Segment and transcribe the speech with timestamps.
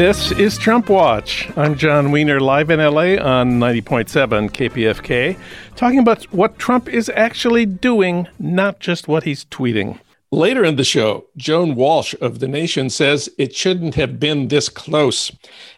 [0.00, 1.50] This is Trump Watch.
[1.58, 5.36] I'm Jon Wiener, live in LA on 90.7 KPFK,
[5.76, 10.00] talking about what Trump is actually doing, not just what he's tweeting.
[10.32, 14.70] Later in the show, Joan Walsh of The Nation says it shouldn't have been this
[14.70, 15.30] close.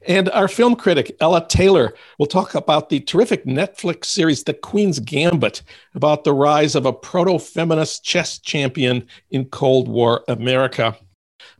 [0.06, 5.00] And our film critic, Ella Taylor, will talk about the terrific Netflix series, The Queen's
[5.00, 5.62] Gambit,
[5.96, 10.96] about the rise of a proto feminist chess champion in Cold War America.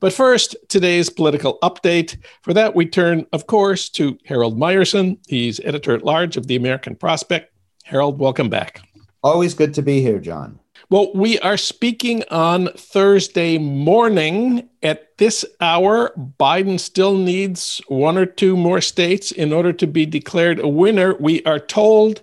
[0.00, 2.16] But first, today's political update.
[2.42, 5.18] For that, we turn, of course, to Harold Meyerson.
[5.28, 7.52] He's editor at large of the American Prospect.
[7.84, 8.80] Harold, welcome back.
[9.22, 10.58] Always good to be here, John.
[10.90, 14.68] Well, we are speaking on Thursday morning.
[14.82, 20.04] At this hour, Biden still needs one or two more states in order to be
[20.04, 21.14] declared a winner.
[21.14, 22.20] We are told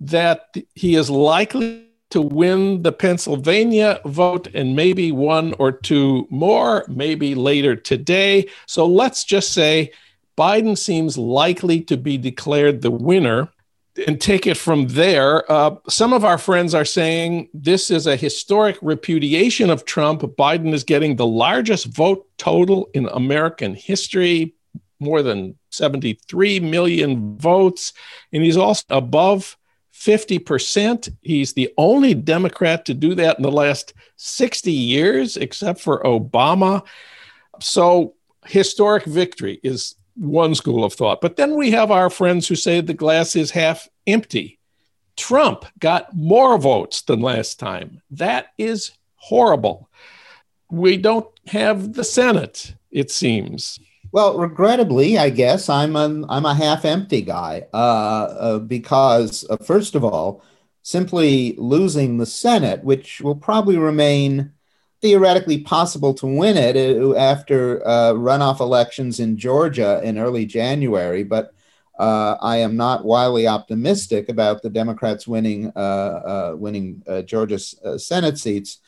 [0.00, 6.84] that he is likely to win the Pennsylvania vote and maybe one or two more,
[6.86, 8.48] maybe later today.
[8.66, 9.90] So let's just say
[10.38, 13.48] Biden seems likely to be declared the winner
[14.06, 15.50] and take it from there.
[15.50, 20.22] Uh, some of our friends are saying this is a historic repudiation of Trump.
[20.22, 24.54] Biden is getting the largest vote total in American history,
[25.00, 27.92] more than 73 million votes.
[28.32, 29.56] And he's also above
[30.04, 31.14] 50%.
[31.22, 36.84] He's the only Democrat to do that in the last 60 years, except for Obama.
[37.60, 38.14] So,
[38.46, 41.20] historic victory is one school of thought.
[41.20, 44.58] But then we have our friends who say the glass is half empty.
[45.16, 48.02] Trump got more votes than last time.
[48.10, 49.88] That is horrible.
[50.70, 53.78] We don't have the Senate, it seems.
[54.14, 59.56] Well, regrettably, I guess I'm a, I'm a half empty guy uh, uh, because, uh,
[59.56, 60.44] first of all,
[60.82, 64.52] simply losing the Senate, which will probably remain
[65.02, 71.24] theoretically possible to win it uh, after uh, runoff elections in Georgia in early January,
[71.24, 71.52] but
[71.98, 78.78] uh, I am not wildly optimistic about the Democrats winning winning Georgia's Senate seats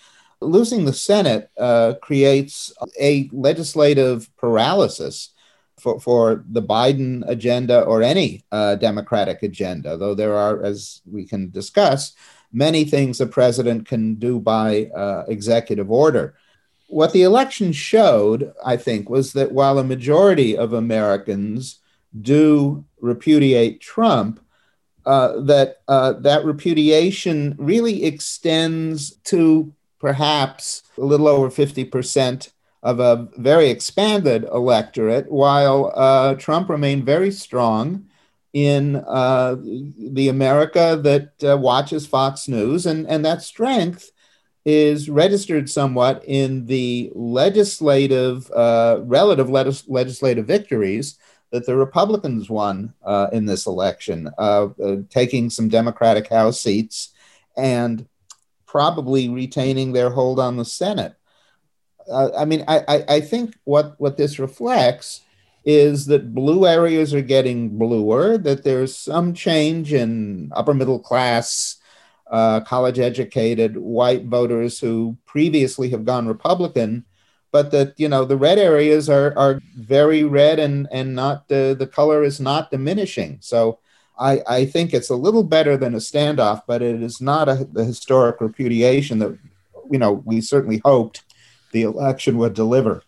[0.41, 5.31] losing the Senate uh, creates a legislative paralysis
[5.79, 11.27] for, for the Biden agenda or any uh, Democratic agenda, though there are, as we
[11.27, 12.15] can discuss,
[12.53, 16.35] many things the president can do by uh, executive order.
[16.89, 21.81] What the election showed, I think, was that while a majority of Americans
[22.19, 24.41] do repudiate Trump,
[25.05, 32.51] uh, that uh, that repudiation really extends to perhaps a little over 50%
[32.83, 38.07] of a very expanded electorate, while uh, Trump remained very strong
[38.53, 42.87] in uh, the America that uh, watches Fox News.
[42.87, 44.11] And, and that strength
[44.65, 51.19] is registered somewhat in the legislative, uh, relative legis- legislative victories
[51.53, 54.69] that the Republicans won uh, in this election, uh,
[55.11, 57.15] taking some Democratic House seats
[57.57, 58.07] and
[58.67, 61.15] probably retaining their hold on the Senate.
[62.09, 65.23] Uh, I mean, I, I, think what, what this reflects
[65.65, 71.77] is that blue areas are getting bluer, that there's some change in upper middle class,
[72.31, 77.05] uh, college educated white voters who previously have gone Republican,
[77.51, 81.75] but that, you know, the red areas are, are very red and, and not, uh,
[81.75, 83.39] the color is not diminishing.
[83.41, 83.81] So
[84.19, 87.67] I, I think it's a little better than a standoff, but it is not a,
[87.71, 89.39] the historic repudiation that
[89.91, 91.23] you know we certainly hoped
[91.73, 93.03] the election would deliver.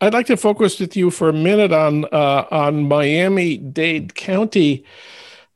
[0.00, 4.84] I'd like to focus with you for a minute on uh, on Miami Dade County.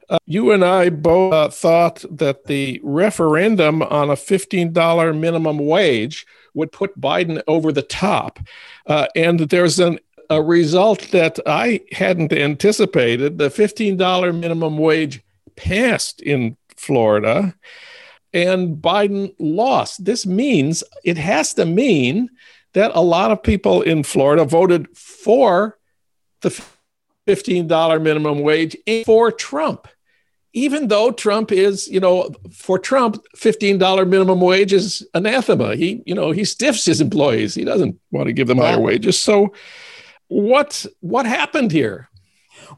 [0.08, 6.26] Uh, you and I both uh, thought that the referendum on a $15 minimum wage
[6.54, 8.38] would put Biden over the top.
[8.86, 9.98] Uh, and there's an
[10.30, 13.38] a result that I hadn't anticipated.
[13.38, 15.22] The $15 minimum wage
[15.56, 17.54] passed in Florida
[18.32, 20.04] and Biden lost.
[20.04, 22.28] This means it has to mean
[22.74, 25.78] that a lot of people in Florida voted for
[26.42, 26.50] the
[27.26, 29.88] $15 minimum wage and for Trump.
[30.52, 35.76] Even though Trump is, you know, for Trump, $15 minimum wage is anathema.
[35.76, 37.54] He, you know, he stiffs his employees.
[37.54, 39.18] He doesn't want to give them higher wages.
[39.18, 39.52] So
[40.28, 42.08] what what happened here?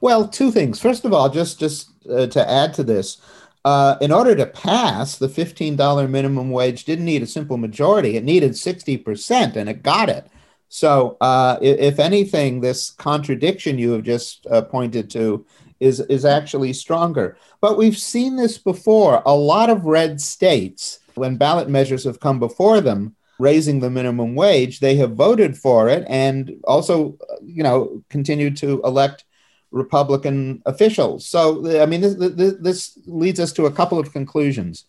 [0.01, 0.81] Well, two things.
[0.81, 3.19] First of all, just just uh, to add to this,
[3.65, 8.17] uh, in order to pass, the fifteen dollar minimum wage didn't need a simple majority;
[8.17, 10.27] it needed sixty percent, and it got it.
[10.69, 15.47] So, uh, if anything, this contradiction you have just uh, pointed to
[15.81, 17.37] is is actually stronger.
[17.61, 19.23] But we've seen this before.
[19.25, 24.35] A lot of red states, when ballot measures have come before them, raising the minimum
[24.35, 29.25] wage, they have voted for it and also, you know, continue to elect
[29.71, 31.27] Republican officials.
[31.27, 32.15] So, I mean, this,
[32.61, 34.85] this, leads us to a couple of conclusions.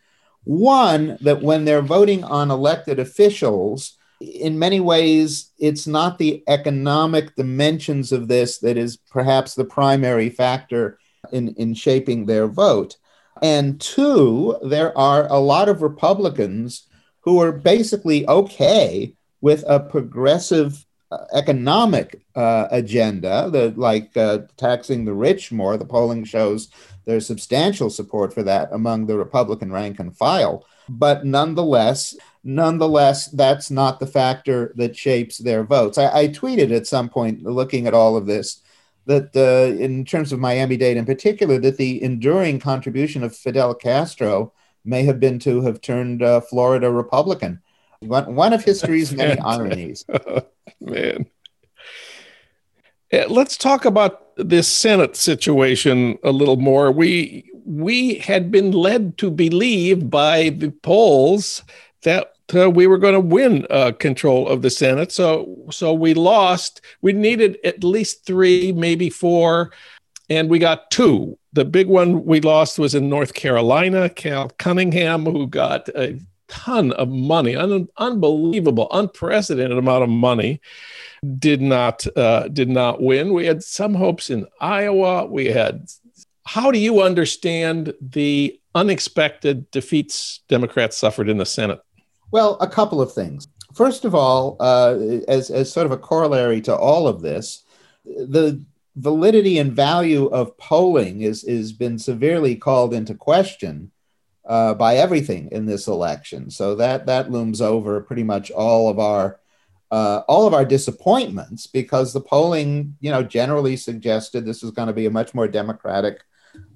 [0.46, 7.36] One, that when they're voting on elected officials, in many ways, it's not the economic
[7.36, 10.98] dimensions of this that is perhaps the primary factor
[11.32, 12.98] in, in shaping their vote.
[13.42, 16.88] And two, there are a lot of Republicans
[17.30, 25.06] who are basically okay with a progressive uh, economic uh, agenda, the, like uh, taxing
[25.06, 25.78] the rich more.
[25.78, 26.70] The polling shows
[27.06, 30.66] there's substantial support for that among the Republican rank and file.
[30.90, 36.00] But nonetheless, nonetheless, that's not the factor that shapes their votes.
[36.00, 38.64] I, I tweeted at some point, looking at all of this,
[39.06, 43.76] that uh, in terms of Miami Dade in particular, that the enduring contribution of Fidel
[43.76, 44.52] Castro
[44.86, 47.62] may have been to have turned uh, Florida Republican.
[48.00, 50.06] One, one of history's many ironies.
[50.80, 51.26] Man.
[53.12, 56.92] Let's talk about this Senate situation a little more.
[56.92, 61.64] We we had been led to believe by the polls
[62.04, 65.12] that uh, we were going to win uh, control of the Senate.
[65.12, 66.82] So, so we lost.
[67.02, 69.72] We needed at least three, maybe four,
[70.30, 71.38] and we got two.
[71.54, 74.10] The big one we lost was in North Carolina.
[74.10, 80.62] Cal Cunningham, who got a ton of money, un- unbelievable, unprecedented amount of money,
[81.38, 83.34] did not uh, did not win.
[83.34, 85.26] We had some hopes in Iowa.
[85.26, 85.88] We had.
[86.46, 91.80] How do you understand the unexpected defeats Democrats suffered in the Senate?
[92.32, 93.48] Well, a couple of things.
[93.76, 94.98] First of all, uh,
[95.28, 97.64] as, as sort of a corollary to all of this,
[98.04, 98.64] the
[98.96, 103.92] validity and value of polling is is been severely called into question
[104.46, 106.50] uh, by everything in this election.
[106.50, 109.40] So that that looms over pretty much all of our
[109.92, 114.88] uh, all of our disappointments because the polling, you know, generally suggested this is going
[114.88, 116.22] to be a much more democratic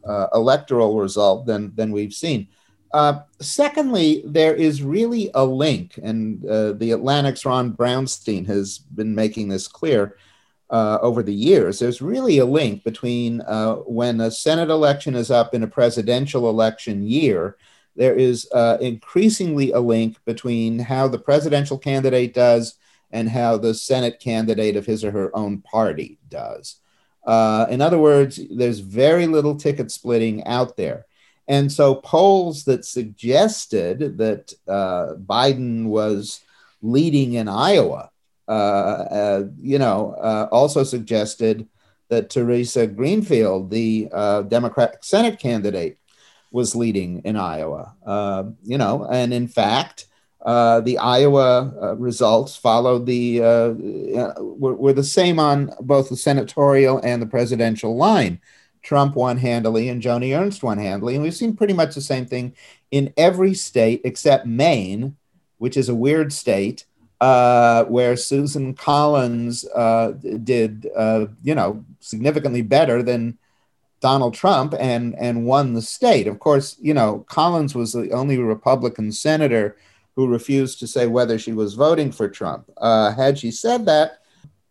[0.07, 2.47] uh, electoral result than than we've seen.
[2.93, 9.15] Uh, secondly, there is really a link, and uh, the Atlantic's Ron Brownstein has been
[9.15, 10.15] making this clear
[10.73, 11.79] uh, over the years.
[11.79, 16.49] There's really a link between uh, when a Senate election is up in a presidential
[16.49, 17.57] election year.
[17.95, 22.75] There is uh, increasingly a link between how the presidential candidate does
[23.11, 26.77] and how the Senate candidate of his or her own party does.
[27.69, 31.05] in other words, there's very little ticket splitting out there.
[31.47, 36.41] And so polls that suggested that uh, Biden was
[36.81, 38.12] leading in Iowa, uh, uh,
[38.49, 41.67] you know, uh, also suggested
[42.09, 45.97] that Theresa Greenfield, the uh, Democratic Senate candidate,
[46.51, 47.95] was leading in Iowa.
[48.05, 50.05] Uh, you know, and in fact,
[50.45, 57.27] the Iowa results followed the were, were the same on both the senatorial and the
[57.27, 58.39] presidential line.
[58.83, 61.15] Trump won handily and Joni Ernst won handily.
[61.15, 62.53] And we've seen pretty much the same thing
[62.91, 65.15] in every state except Maine,
[65.57, 66.85] which is a weird state,
[67.23, 70.11] uh, where Susan Collins uh,
[70.43, 73.37] did, uh, you know, significantly better than
[74.01, 76.27] Donald Trump and, and won the state.
[76.27, 79.77] Of course, you know, Collins was the only Republican senator
[80.17, 82.69] who refused to say whether she was voting for Trump.
[82.75, 84.19] Uh, had she said that,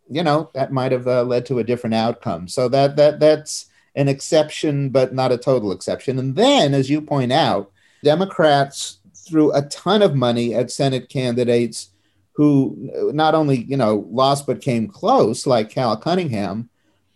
[0.07, 2.47] you know, that might have uh, led to a different outcome.
[2.47, 6.19] So that that that's an exception, but not a total exception.
[6.19, 7.71] And then, as you point out,
[8.03, 11.89] Democrats threw a ton of money at Senate candidates
[12.33, 16.69] who not only you know lost but came close, like Cal Cunningham,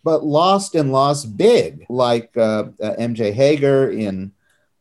[0.04, 3.32] but lost and lost big, like uh, uh, M.J.
[3.32, 4.32] Hegar in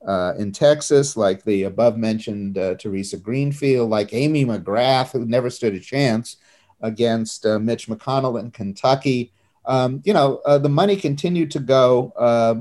[0.08, 5.50] uh, in Texas, like the above mentioned uh, Theresa Greenfield, like Amy McGrath, who never
[5.50, 6.38] stood a chance
[6.82, 9.34] against uh, Mitch McConnell in Kentucky
[9.68, 12.56] um, you know, uh, the money continued to go uh,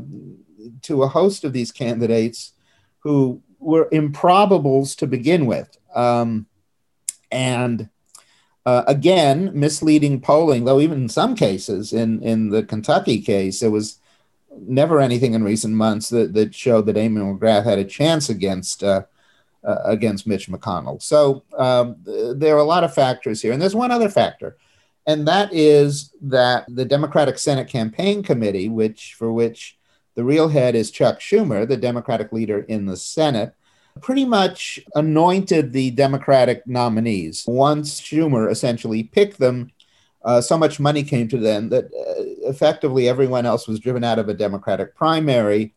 [0.82, 2.52] to a host of these candidates
[2.98, 5.78] who were improbables to begin with.
[5.94, 6.46] Um,
[7.30, 7.88] and
[8.64, 13.70] uh, again, misleading polling, though, even in some cases, in, in the Kentucky case, there
[13.70, 13.98] was
[14.58, 18.82] never anything in recent months that, that showed that Amy McGrath had a chance against.
[18.82, 19.02] Uh,
[19.64, 21.02] uh, against Mitch McConnell.
[21.02, 23.52] So um, there are a lot of factors here.
[23.52, 24.56] And there's one other factor
[25.06, 29.78] and that is that the Democratic Senate Campaign Committee, which for which
[30.16, 33.54] the real head is Chuck Schumer, the Democratic leader in the Senate,
[34.00, 37.44] pretty much anointed the Democratic nominees.
[37.46, 39.70] Once Schumer essentially picked them,
[40.24, 44.18] uh, so much money came to them that uh, effectively everyone else was driven out
[44.18, 45.72] of a Democratic primary,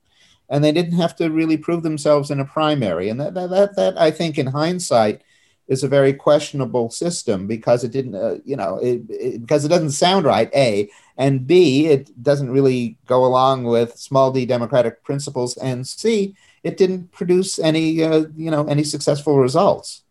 [0.49, 3.09] and they didn't have to really prove themselves in a primary.
[3.09, 5.21] And that, that, that, that I think, in hindsight,
[5.67, 9.69] is a very questionable system because it didn't, uh, you know, it, it, because it
[9.69, 15.03] doesn't sound right, A, and B, it doesn't really go along with small d democratic
[15.03, 20.03] principles, and C, it didn't produce any, uh, you know, any successful results.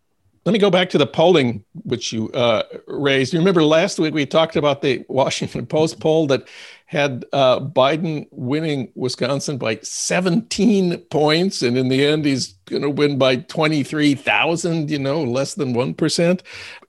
[0.48, 3.34] Let me go back to the polling which you uh, raised.
[3.34, 6.48] You remember last week we talked about the Washington Post poll that
[6.86, 12.88] had uh, Biden winning Wisconsin by 17 points, and in the end he's going to
[12.88, 14.90] win by 23,000.
[14.90, 16.42] You know, less than one percent.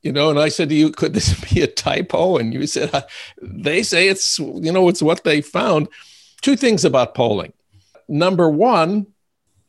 [0.04, 2.38] You know, and I said to you, could this be a typo?
[2.38, 3.02] And you said uh,
[3.42, 5.90] they say it's you know it's what they found.
[6.42, 7.52] Two things about polling.
[8.08, 9.08] Number one,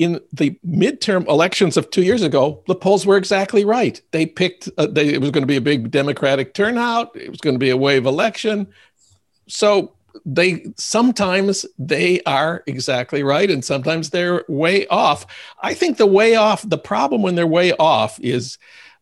[0.01, 4.01] in the midterm elections of two years ago, the polls were exactly right.
[4.13, 7.15] They picked, uh, they, it was going to be a big Democratic turnout.
[7.15, 8.67] It was going to be a wave election.
[9.47, 9.93] So
[10.25, 15.27] they sometimes they are exactly right and sometimes they're way off.
[15.63, 18.57] I think the way off, the problem when they're way off is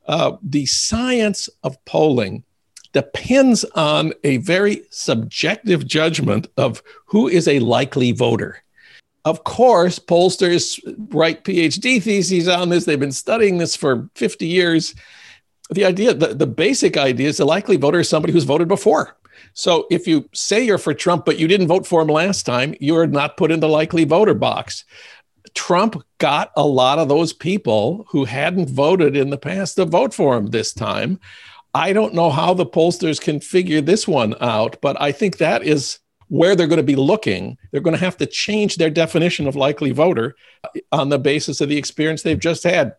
[0.09, 2.43] uh, the science of polling
[2.93, 8.65] depends on a very subjective judgment of who is a likely voter
[9.25, 10.81] of course, pollsters
[11.13, 12.85] write PhD theses on this.
[12.85, 14.95] They've been studying this for 50 years.
[15.71, 19.17] The idea, the, the basic idea is the likely voter is somebody who's voted before.
[19.53, 22.75] So if you say you're for Trump, but you didn't vote for him last time,
[22.81, 24.85] you're not put in the likely voter box.
[25.55, 30.15] Trump got a lot of those people who hadn't voted in the past to vote
[30.15, 31.19] for him this time.
[31.75, 35.63] I don't know how the pollsters can figure this one out, but I think that
[35.63, 39.47] is where they're going to be looking, they're going to have to change their definition
[39.47, 40.37] of likely voter
[40.93, 42.95] on the basis of the experience they've just had.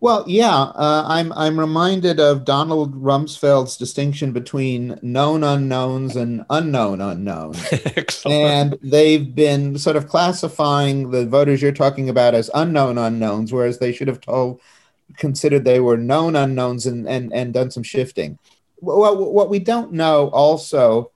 [0.00, 7.02] Well, yeah, uh, I'm I'm reminded of Donald Rumsfeld's distinction between known unknowns and unknown
[7.02, 7.62] unknowns,
[8.26, 13.78] and they've been sort of classifying the voters you're talking about as unknown unknowns, whereas
[13.78, 14.60] they should have told
[15.16, 18.38] considered they were known unknowns and and and done some shifting.
[18.80, 21.10] Well, what we don't know also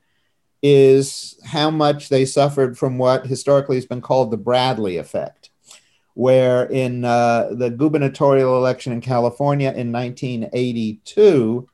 [0.62, 5.50] is how much they suffered from what historically has been called the Bradley effect,
[6.14, 11.69] where in uh, the gubernatorial election in California in 1982,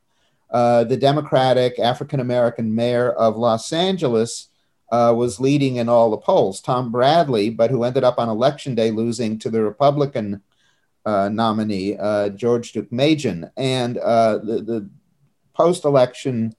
[0.51, 4.49] uh, the Democratic African American mayor of Los Angeles
[4.91, 8.75] uh, was leading in all the polls, Tom Bradley, but who ended up on election
[8.75, 10.43] day losing to the Republican
[11.05, 13.51] uh, nominee, uh, George Deukmejian.
[13.57, 14.91] And uh, the, the
[15.55, 16.55] post election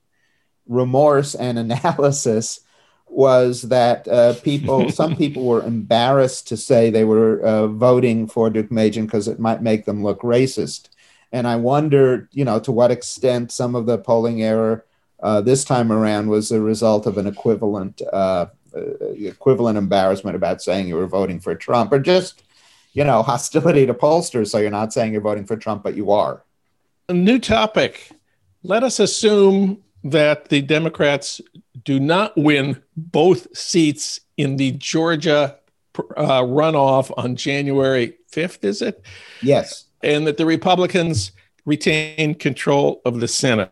[0.69, 2.61] remorse and analysis
[3.09, 8.49] was that uh, people, some people were embarrassed to say they were uh, voting for
[8.49, 10.87] Deukmejian because it might make them look racist.
[11.31, 14.85] And I wonder, you know, to what extent some of the polling error
[15.21, 18.45] uh, this time around was a result of an equivalent uh,
[18.75, 18.81] uh,
[19.15, 22.43] equivalent embarrassment about saying you were voting for Trump, or just,
[22.93, 24.49] you know, hostility to pollsters.
[24.49, 26.43] So you're not saying you're voting for Trump, but you are.
[27.09, 28.11] A new topic.
[28.63, 31.41] Let us assume that the Democrats
[31.83, 35.57] do not win both seats in the Georgia
[36.15, 39.03] uh, runoff on January 5th, is it?
[39.41, 39.85] Yes.
[40.01, 41.31] And that the Republicans
[41.65, 43.71] retain control of the Senate.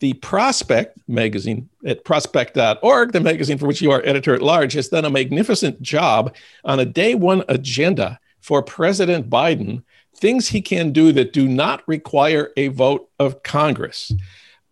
[0.00, 4.88] The Prospect magazine at prospect.org, the magazine for which you are editor at large, has
[4.88, 9.82] done a magnificent job on a day one agenda for President Biden,
[10.14, 14.12] things he can do that do not require a vote of Congress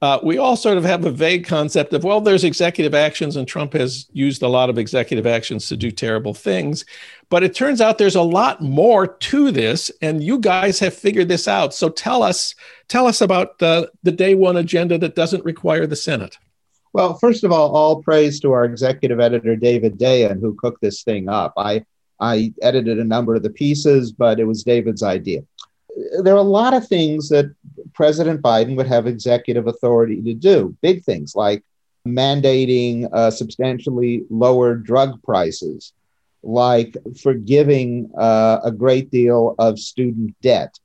[0.04, 3.48] uh, we all sort of have a vague concept of, well, there's executive actions, and
[3.48, 6.84] Trump has used a lot of executive actions to do terrible things.
[7.30, 11.28] But it turns out there's a lot more to this, and you guys have figured
[11.28, 11.72] this out.
[11.72, 12.54] So tell us,
[12.86, 16.36] tell us about the, the day one agenda that doesn't require the Senate.
[16.92, 21.02] Well, first of all, all praise to our executive editor David Dayen, who cooked this
[21.02, 21.54] thing up.
[21.56, 21.84] I
[22.20, 25.42] I edited a number of the pieces, but it was David's idea
[26.22, 27.54] there are a lot of things that
[27.92, 31.62] President Biden would have executive authority to do, big things like
[32.06, 35.92] mandating uh, substantially lower drug prices,
[36.42, 40.78] like forgiving uh, a great deal of student debt,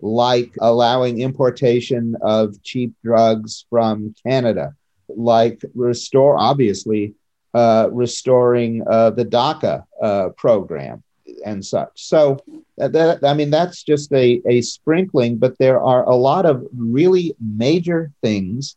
[0.00, 4.74] like allowing importation of cheap drugs from Canada,
[5.08, 7.14] like restore, obviously,
[7.54, 11.02] uh, restoring uh, the DACA uh, program
[11.44, 11.90] and such.
[11.94, 12.38] So
[12.78, 17.34] that, I mean, that's just a, a sprinkling, but there are a lot of really
[17.40, 18.76] major things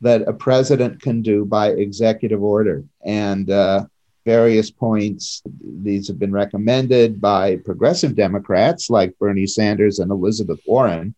[0.00, 2.84] that a president can do by executive order.
[3.04, 3.86] And uh,
[4.24, 11.14] various points, these have been recommended by progressive Democrats like Bernie Sanders and Elizabeth Warren.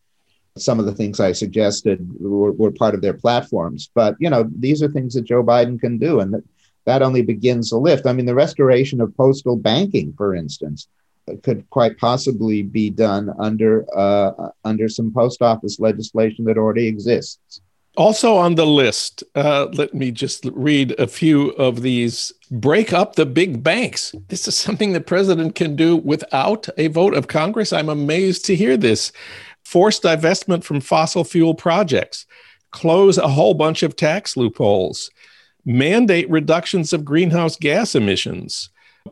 [0.58, 3.90] Some of the things I suggested were, were part of their platforms.
[3.94, 6.20] But, you know, these are things that Joe Biden can do.
[6.20, 6.44] And that,
[6.86, 8.06] that only begins the lift.
[8.06, 10.88] I mean, the restoration of postal banking, for instance,
[11.42, 17.60] could quite possibly be done under uh, under some post office legislation that already exists.
[17.96, 22.32] Also on the list, uh, let me just read a few of these.
[22.50, 24.14] Break up the big banks.
[24.28, 27.72] This is something the president can do without a vote of Congress.
[27.72, 29.12] I'm amazed to hear this.
[29.64, 32.26] Force divestment from fossil fuel projects.
[32.70, 35.10] Close a whole bunch of tax loopholes.
[35.64, 38.68] Mandate reductions of greenhouse gas emissions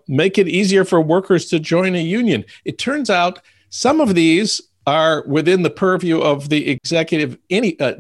[0.09, 2.45] make it easier for workers to join a union.
[2.65, 7.95] It turns out some of these are within the purview of the executive any uh,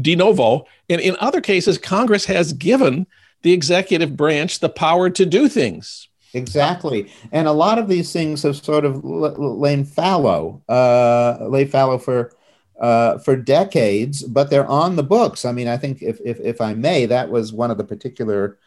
[0.00, 3.06] de novo, and in other cases, Congress has given
[3.42, 6.08] the executive branch the power to do things.
[6.34, 11.98] Exactly, and a lot of these things have sort of lain fallow, uh, lay fallow
[11.98, 12.32] for
[12.78, 15.44] uh, for decades, but they're on the books.
[15.44, 18.58] I mean, I think if, if if I may, that was one of the particular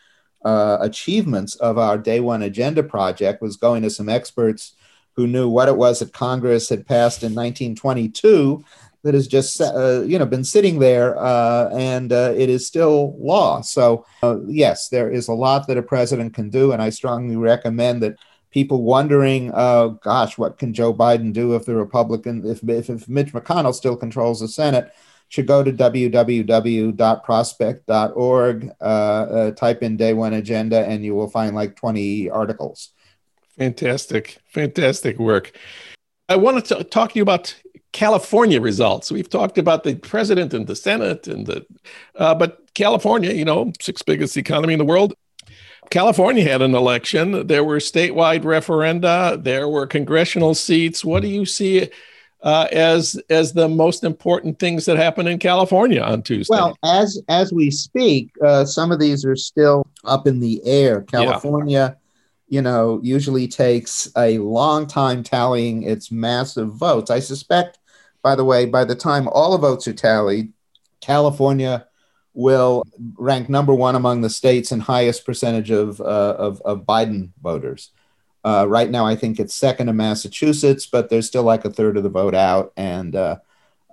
[0.43, 4.73] uh, achievements of our day one agenda project was going to some experts
[5.15, 8.63] who knew what it was that Congress had passed in 1922
[9.03, 13.17] that has just uh, you know been sitting there uh, and uh, it is still
[13.19, 13.61] law.
[13.61, 17.35] So uh, yes, there is a lot that a president can do, and I strongly
[17.35, 18.17] recommend that
[18.51, 23.09] people wondering, oh gosh, what can Joe Biden do if the Republican if if, if
[23.09, 24.91] Mitch McConnell still controls the Senate?
[25.31, 31.55] Should go to www.prospect.org, uh, uh, type in day one agenda, and you will find
[31.55, 32.89] like 20 articles.
[33.57, 35.57] Fantastic, fantastic work.
[36.27, 37.55] I wanted to talk to you about
[37.93, 39.09] California results.
[39.09, 41.65] We've talked about the president and the Senate, and the,
[42.15, 45.13] uh, but California, you know, sixth biggest economy in the world.
[45.91, 47.47] California had an election.
[47.47, 49.41] There were statewide referenda.
[49.41, 51.05] There were congressional seats.
[51.05, 51.89] What do you see
[52.43, 56.55] uh, as as the most important things that happen in California on Tuesday?
[56.55, 61.01] Well, as as we speak, uh, some of these are still up in the air.
[61.01, 61.97] California,
[62.49, 62.55] yeah.
[62.55, 67.11] you know, usually takes a long time tallying its massive votes.
[67.11, 67.77] I suspect,
[68.23, 70.51] by the way, by the time all the votes are tallied,
[70.99, 71.85] California
[72.33, 72.83] will
[73.17, 77.91] rank number one among the states and highest percentage of, uh, of, of Biden voters.
[78.43, 81.97] Uh, right now, I think it's second in Massachusetts, but there's still like a third
[81.97, 83.37] of the vote out, and uh,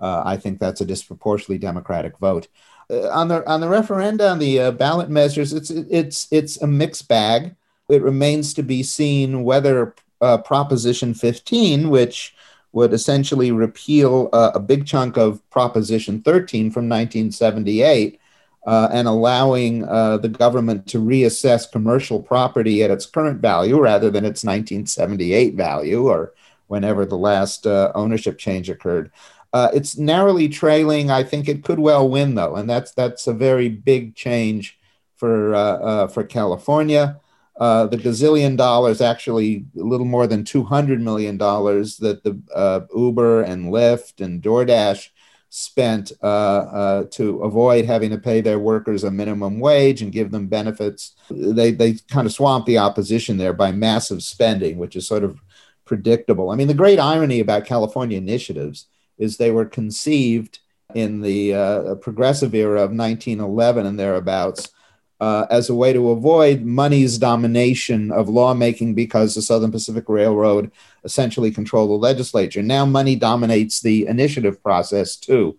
[0.01, 2.49] uh, I think that's a disproportionately Democratic vote.
[2.91, 6.67] Uh, on the on the referenda on the uh, ballot measures, it's it's it's a
[6.67, 7.55] mixed bag.
[7.91, 12.35] It remains to be seen whether uh, Proposition 15, which
[12.73, 18.21] would essentially repeal a big chunk of Proposition 13 from 1978,
[18.69, 24.11] uh, and allowing uh, the government to reassess commercial property at its current value rather
[24.11, 26.35] than its 1978 value or
[26.67, 29.11] whenever the last uh, ownership change occurred.
[29.55, 31.11] Uh, it's narrowly trailing.
[31.11, 34.79] I think it could well win, though, and that's that's a very big change
[35.17, 37.19] for uh, uh, for California.
[37.59, 43.41] the gazillion dollars, actually a little more than two hundred million dollars, that the Uber
[43.41, 45.09] and Lyft and DoorDash
[45.51, 50.31] spent uh, uh, to avoid having to pay their workers a minimum wage and give
[50.31, 51.15] them benefits.
[51.31, 55.41] They, they kind of swamp the opposition there by massive spending, which is sort of
[55.85, 56.51] predictable.
[56.51, 60.61] I mean, the great irony about California initiatives is they were conceived
[60.95, 64.71] in the uh, progressive era of 1911 and thereabouts
[65.21, 70.71] uh, as a way to avoid money's domination of lawmaking because the Southern Pacific Railroad
[71.05, 72.63] essentially controlled the legislature.
[72.63, 75.59] Now money dominates the initiative process too.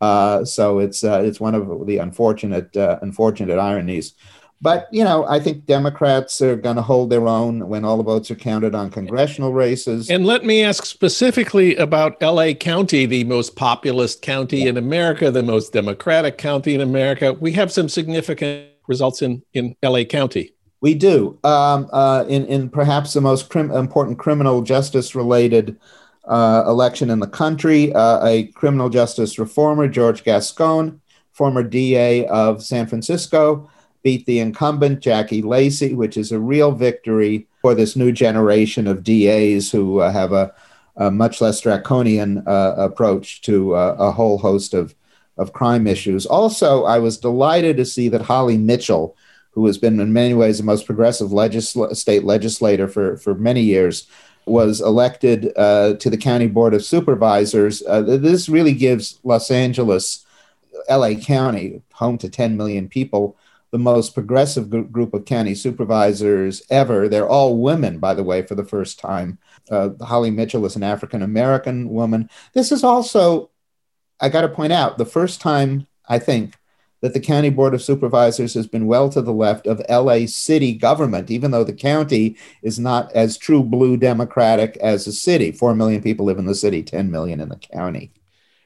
[0.00, 4.14] Uh, so it's uh, it's one of the unfortunate uh, unfortunate ironies.
[4.62, 8.02] But you know, I think Democrats are going to hold their own when all the
[8.02, 10.10] votes are counted on congressional races.
[10.10, 12.54] And let me ask specifically about L.A.
[12.54, 14.70] County, the most populous county yeah.
[14.70, 17.32] in America, the most democratic county in America.
[17.32, 20.54] We have some significant results in, in LA County?
[20.80, 21.38] We do.
[21.44, 25.78] Um, uh, in, in perhaps the most crim- important criminal justice related
[26.24, 31.00] uh, election in the country, uh, a criminal justice reformer, George Gascon,
[31.32, 33.70] former DA of San Francisco,
[34.02, 39.04] beat the incumbent, Jackie Lacey, which is a real victory for this new generation of
[39.04, 40.52] DAs who uh, have a,
[40.96, 44.94] a, much less draconian uh, approach to uh, a whole host of
[45.40, 46.26] of crime issues.
[46.26, 49.16] Also, I was delighted to see that Holly Mitchell,
[49.52, 53.62] who has been in many ways the most progressive legisl- state legislator for, for many
[53.62, 54.06] years,
[54.44, 57.82] was elected uh, to the County Board of Supervisors.
[57.86, 60.26] Uh, this really gives Los Angeles,
[60.88, 63.36] LA County, home to 10 million people,
[63.70, 67.08] the most progressive gr- group of county supervisors ever.
[67.08, 69.38] They're all women, by the way, for the first time.
[69.70, 72.28] Uh, Holly Mitchell is an African American woman.
[72.52, 73.50] This is also
[74.20, 76.54] I got to point out the first time I think
[77.00, 80.74] that the County Board of Supervisors has been well to the left of LA city
[80.74, 85.50] government, even though the county is not as true blue Democratic as a city.
[85.50, 88.12] Four million people live in the city, 10 million in the county.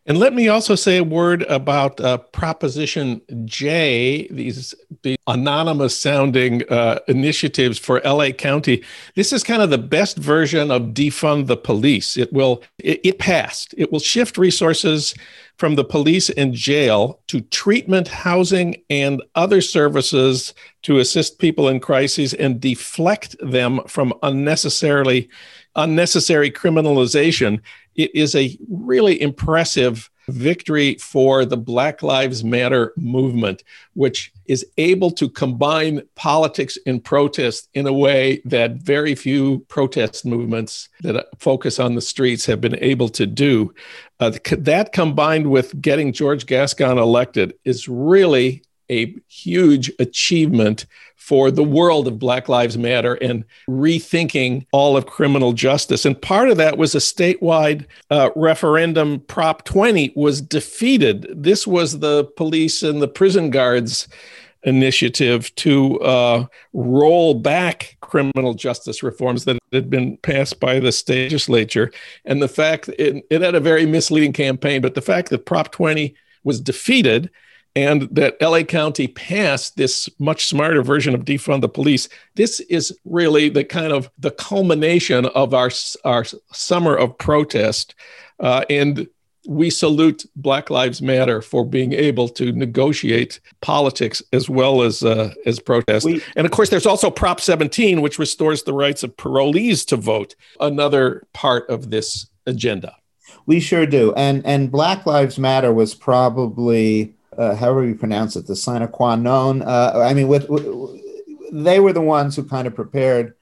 [0.07, 6.63] And let me also say a word about uh, Proposition J, these the anonymous sounding
[6.69, 8.85] uh, initiatives for LA County.
[9.15, 12.19] This is kind of the best version of defund the police.
[12.19, 13.75] It will, it, it passed.
[13.79, 15.15] It will shift resources
[15.57, 21.81] from the police and jail to treatment, housing, and other services to assist people in
[21.81, 25.31] crises and deflect them from unnecessarily
[25.77, 27.61] unnecessary criminalization
[27.97, 33.63] it is a really impressive victory for the Black Lives Matter movement,
[33.95, 40.25] which is able to combine politics and protest in a way that very few protest
[40.25, 43.75] movements that focus on the streets have been able to do.
[44.21, 51.65] Uh, that combined with getting George Gascon elected is really a huge achievement for the
[51.65, 56.05] world of Black Lives Matter and rethinking all of criminal justice.
[56.05, 59.21] And part of that was a statewide uh, referendum.
[59.21, 61.27] Prop 20 was defeated.
[61.35, 64.07] This was the police and the prison guards
[64.65, 71.25] initiative to uh, roll back criminal justice reforms that had been passed by the state
[71.25, 71.91] legislature.
[72.25, 75.73] And the fact it, it had a very misleading campaign, but the fact that Prop
[75.73, 77.31] 20 was defeated
[77.77, 82.09] and that LA County passed this much smarter version of defund the police.
[82.37, 85.71] This is really the kind of the culmination of our
[86.05, 87.95] our summer of protest,
[88.41, 89.09] uh, and
[89.47, 95.35] we salute Black Lives Matter for being able to negotiate politics as well as uh,
[95.45, 96.07] as protest.
[96.07, 99.97] We, and of course, there's also Prop 17, which restores the rights of parolees to
[99.97, 100.35] vote.
[100.61, 102.97] Another part of this agenda.
[103.47, 108.47] We sure do, and and Black Lives Matter was probably uh, however you pronounce it,
[108.47, 109.63] the sine qua non.
[109.63, 110.67] Uh, I mean, with, with,
[111.53, 113.35] they were the ones who kind of prepared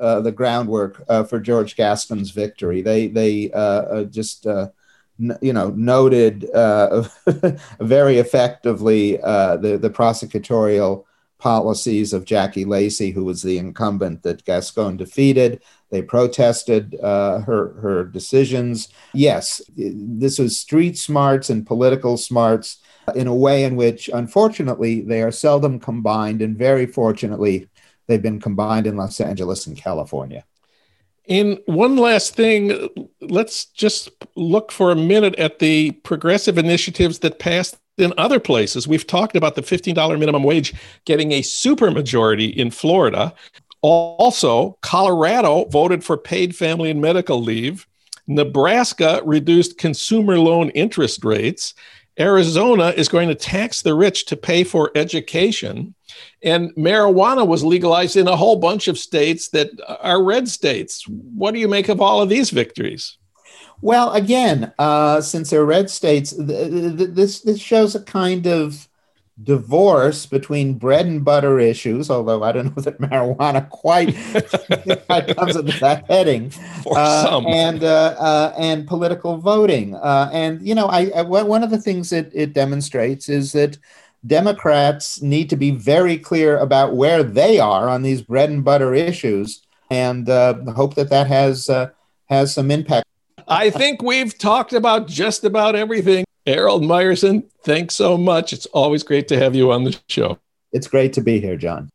[0.00, 2.82] uh, the groundwork uh, for George Gascon's victory.
[2.82, 6.42] They they uh, uh, just you know noted
[7.80, 11.04] very effectively the the prosecutorial
[11.38, 15.62] policies of Jackie Lacey, who was the incumbent that Gascon defeated.
[15.90, 18.88] They protested uh, her her decisions.
[19.14, 22.78] Yes, this was street smarts and political smarts
[23.16, 27.68] in a way in which, unfortunately, they are seldom combined, and very fortunately,
[28.06, 30.44] they've been combined in Los Angeles and California.
[31.26, 32.88] In one last thing,
[33.20, 38.88] let's just look for a minute at the progressive initiatives that passed in other places.
[38.88, 40.72] We've talked about the $15 minimum wage
[41.04, 43.34] getting a supermajority in Florida.
[43.82, 47.86] Also, Colorado voted for paid family and medical leave.
[48.26, 51.74] Nebraska reduced consumer loan interest rates.
[52.18, 55.94] Arizona is going to tax the rich to pay for education.
[56.42, 61.06] And marijuana was legalized in a whole bunch of states that are red states.
[61.08, 63.16] What do you make of all of these victories?
[63.80, 68.88] Well, again, uh, since they're red states, th- th- this this shows a kind of
[69.42, 74.14] divorce between bread and butter issues, although I don't know that marijuana quite,
[75.36, 76.52] comes under that heading,
[76.96, 79.94] uh, and uh, uh, and political voting.
[79.94, 83.78] Uh, and you know, I, I, one of the things that it demonstrates is that
[84.26, 88.94] Democrats need to be very clear about where they are on these bread and butter
[88.94, 91.90] issues, and uh, hope that that has uh,
[92.26, 93.06] has some impact.
[93.46, 96.24] I think we've talked about just about everything.
[96.46, 98.52] Harold Meyerson, thanks so much.
[98.52, 100.38] It's always great to have you on the show.
[100.72, 101.90] It's great to be here, John.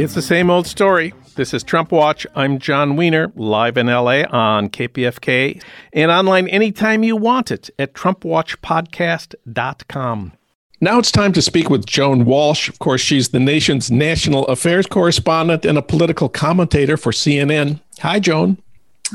[0.00, 1.12] It's the same old story.
[1.34, 2.26] This is Trump Watch.
[2.34, 7.92] I'm Jon Wiener, live in LA on KPFK and online anytime you want it at
[7.92, 10.32] TrumpWatchPodcast.com.
[10.80, 12.70] Now it's time to speak with Joan Walsh.
[12.70, 17.82] Of course, she's the nation's national affairs correspondent and a political commentator for CNN.
[17.98, 18.56] Hi, Joan.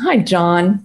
[0.04, 0.85] Hi, John.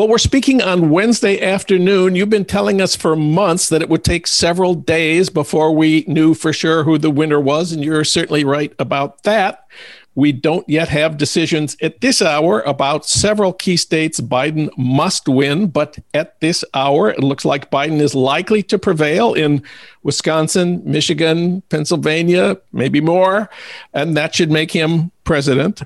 [0.00, 2.16] Well, we're speaking on Wednesday afternoon.
[2.16, 6.32] You've been telling us for months that it would take several days before we knew
[6.32, 9.66] for sure who the winner was, and you're certainly right about that.
[10.14, 15.66] We don't yet have decisions at this hour about several key states Biden must win,
[15.66, 19.62] but at this hour, it looks like Biden is likely to prevail in
[20.02, 23.50] Wisconsin, Michigan, Pennsylvania, maybe more,
[23.92, 25.82] and that should make him president.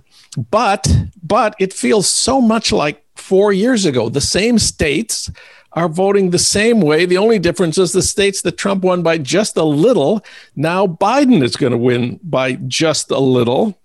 [0.53, 0.87] But
[1.20, 4.08] but it feels so much like 4 years ago.
[4.08, 5.30] The same states
[5.72, 7.04] are voting the same way.
[7.06, 11.42] The only difference is the states that Trump won by just a little, now Biden
[11.42, 13.78] is going to win by just a little.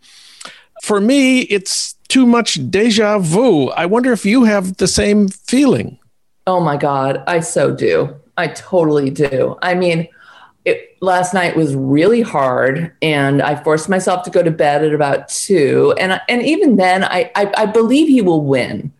[0.84, 3.70] For me, it's too much deja vu.
[3.70, 5.98] I wonder if you have the same feeling.
[6.46, 8.16] Oh my God, I so do.
[8.38, 9.58] I totally do.
[9.62, 10.08] I mean,
[10.66, 14.94] it, last night was really hard, and I forced myself to go to bed at
[14.94, 15.94] about two.
[16.00, 18.92] And and even then, I I, I believe he will win.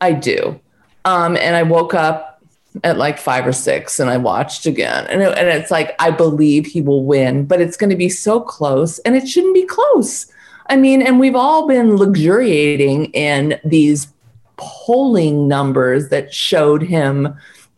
[0.00, 0.60] I do.
[1.04, 2.42] Um, and I woke up
[2.84, 6.10] at like five or six, and I watched again, and it, and it's like I
[6.10, 9.64] believe he will win, but it's going to be so close, and it shouldn't be
[9.64, 10.30] close.
[10.66, 14.08] I mean, and we've all been luxuriating in these
[14.56, 17.34] polling numbers that showed him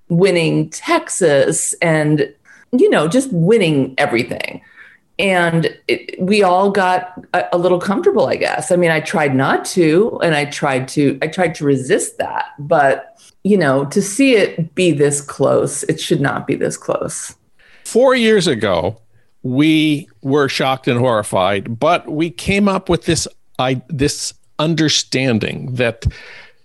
[0.08, 2.34] winning Texas and
[2.72, 4.62] you know, just winning everything.
[5.20, 8.72] And it, we all got a, a little comfortable, I guess.
[8.72, 12.46] I mean, I tried not to, and I tried to, I tried to resist that.
[12.58, 17.34] But, you know, to see it be this close, it should not be this close.
[17.84, 19.00] Four years ago,
[19.42, 23.28] we were shocked and horrified, but we came up with this
[23.58, 26.06] I, this understanding that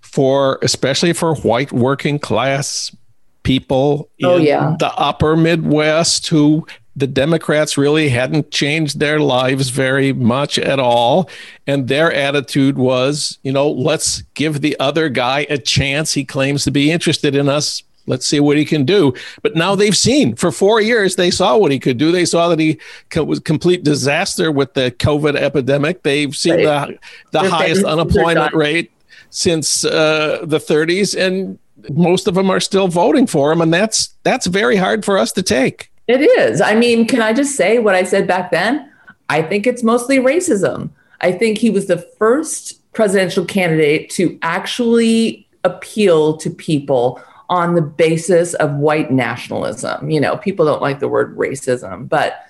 [0.01, 2.95] for especially for white working class
[3.43, 4.75] people oh, in yeah.
[4.79, 11.29] the upper Midwest who the Democrats really hadn't changed their lives very much at all.
[11.67, 16.13] And their attitude was, you know, let's give the other guy a chance.
[16.13, 17.83] He claims to be interested in us.
[18.07, 19.13] Let's see what he can do.
[19.41, 22.11] But now they've seen for four years, they saw what he could do.
[22.11, 22.79] They saw that he
[23.15, 26.03] was complete disaster with the COVID epidemic.
[26.03, 26.99] They've seen right.
[27.31, 28.91] the, the highest unemployment rate
[29.31, 31.19] since uh, the 30s.
[31.19, 31.57] And
[31.89, 35.31] most of them are still voting for him, and that's that's very hard for us
[35.33, 35.91] to take.
[36.07, 36.61] It is.
[36.61, 38.91] I mean, can I just say what I said back then?
[39.29, 40.91] I think it's mostly racism.
[41.21, 47.81] I think he was the first presidential candidate to actually appeal to people on the
[47.81, 50.09] basis of white nationalism.
[50.09, 52.45] You know, people don't like the word racism, but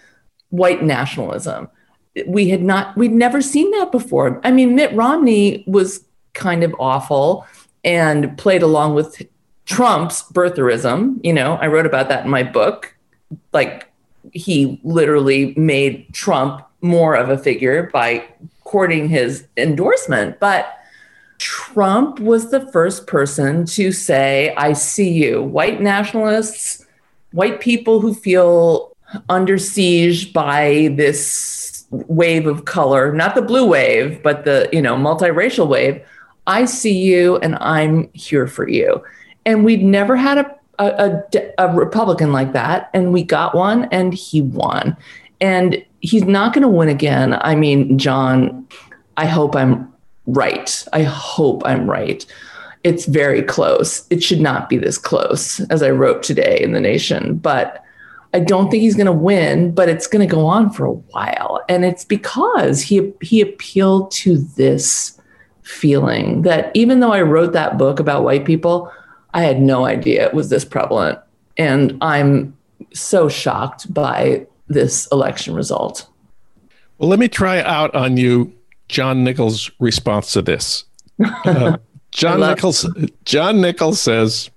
[0.49, 1.69] white nationalism.
[2.27, 4.39] We had not, we'd never seen that before.
[4.43, 7.45] I mean, Mitt Romney was kind of awful
[7.83, 9.21] and played along with
[9.65, 11.19] Trump's birtherism.
[11.23, 12.94] You know, I wrote about that in my book.
[13.53, 13.91] Like
[14.31, 18.25] he literally made Trump more of a figure by
[18.63, 20.39] courting his endorsement.
[20.39, 20.77] But
[21.37, 25.43] Trump was the first person to say, I see you.
[25.43, 26.85] White nationalists,
[27.31, 28.95] white people who feel
[29.29, 34.95] under siege by this wave of color, not the blue wave, but the, you know,
[34.95, 36.01] multiracial wave.
[36.47, 39.03] I see you and I'm here for you.
[39.45, 42.89] And we'd never had a, a, a, a Republican like that.
[42.93, 44.97] And we got one and he won.
[45.41, 47.37] And he's not going to win again.
[47.41, 48.67] I mean, John,
[49.17, 49.91] I hope I'm
[50.27, 50.85] right.
[50.93, 52.25] I hope I'm right.
[52.83, 54.05] It's very close.
[54.09, 57.37] It should not be this close, as I wrote today in The Nation.
[57.37, 57.83] But
[58.33, 60.91] I don't think he's going to win, but it's going to go on for a
[60.91, 61.63] while.
[61.67, 65.19] And it's because he he appealed to this
[65.63, 68.91] feeling that even though I wrote that book about white people,
[69.35, 71.19] I had no idea it was this prevalent.
[71.57, 72.57] And I'm
[72.93, 76.07] so shocked by this election result.
[76.97, 78.53] Well, let me try out on you
[78.87, 80.85] John Nichols' response to this.
[81.45, 81.77] Uh,
[82.11, 82.85] John Nichols
[83.23, 84.49] John Nichols says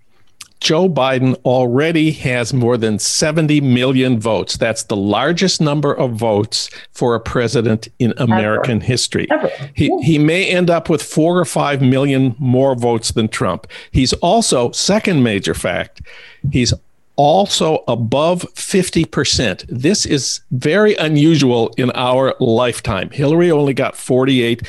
[0.61, 4.57] Joe Biden already has more than 70 million votes.
[4.57, 8.85] That's the largest number of votes for a president in American Ever.
[8.85, 9.27] history.
[9.31, 9.51] Ever.
[9.75, 13.67] He, he may end up with four or five million more votes than Trump.
[13.93, 16.03] He's also, second major fact,
[16.51, 16.75] he's
[17.19, 19.67] also above 50%.
[19.69, 23.11] This is very unusual in our lifetime.
[23.11, 24.63] Hillary only got 48.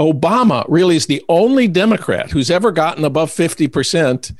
[0.00, 4.36] Obama really is the only Democrat who's ever gotten above 50%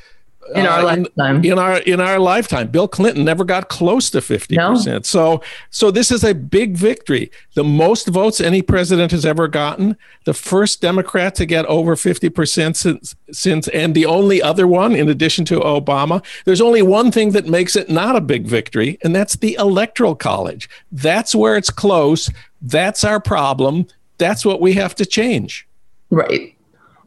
[0.54, 1.36] in our uh, lifetime.
[1.36, 4.72] In, in, our in our lifetime, Bill Clinton never got close to fifty no.
[4.72, 5.06] percent.
[5.06, 7.30] So so this is a big victory.
[7.54, 9.96] The most votes any president has ever gotten.
[10.24, 14.94] The first Democrat to get over fifty percent since since, and the only other one,
[14.94, 16.24] in addition to Obama.
[16.44, 20.14] There's only one thing that makes it not a big victory, and that's the electoral
[20.14, 20.68] college.
[20.92, 22.30] That's where it's close.
[22.62, 23.86] That's our problem.
[24.18, 25.68] That's what we have to change.
[26.10, 26.55] Right.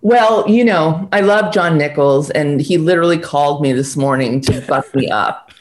[0.01, 4.62] Well, you know, I love John Nichols, and he literally called me this morning to
[4.67, 5.51] buck me up.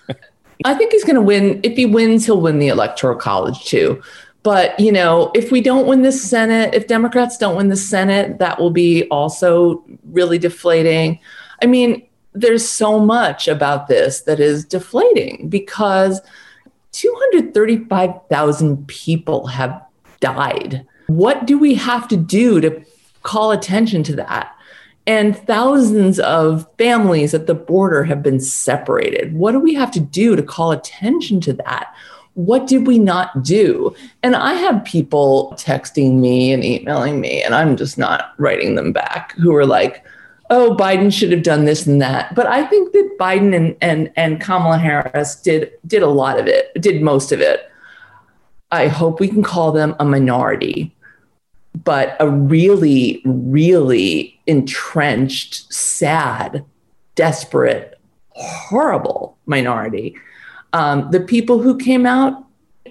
[0.65, 1.61] I think he's going to win.
[1.63, 4.03] If he wins, he'll win the Electoral College too.
[4.43, 8.39] But, you know, if we don't win the Senate, if Democrats don't win the Senate,
[8.39, 11.19] that will be also really deflating.
[11.63, 16.21] I mean, there's so much about this that is deflating because
[16.93, 19.83] 235,000 people have
[20.21, 20.87] died.
[21.09, 22.71] What do we have to do to
[23.29, 24.55] call attention to that.
[25.09, 29.33] and thousands of families at the border have been separated.
[29.33, 31.95] What do we have to do to call attention to that?
[32.35, 33.97] What did we not do?
[34.23, 38.93] And I have people texting me and emailing me, and I'm just not writing them
[38.93, 40.05] back who are like,
[40.51, 42.35] oh, Biden should have done this and that.
[42.35, 46.47] But I think that Biden and, and, and Kamala Harris did, did a lot of
[46.47, 47.71] it, did most of it.
[48.71, 50.95] I hope we can call them a minority
[51.85, 56.65] but a really, really entrenched, sad,
[57.15, 57.99] desperate,
[58.31, 60.17] horrible minority.
[60.73, 62.45] Um, the people who came out,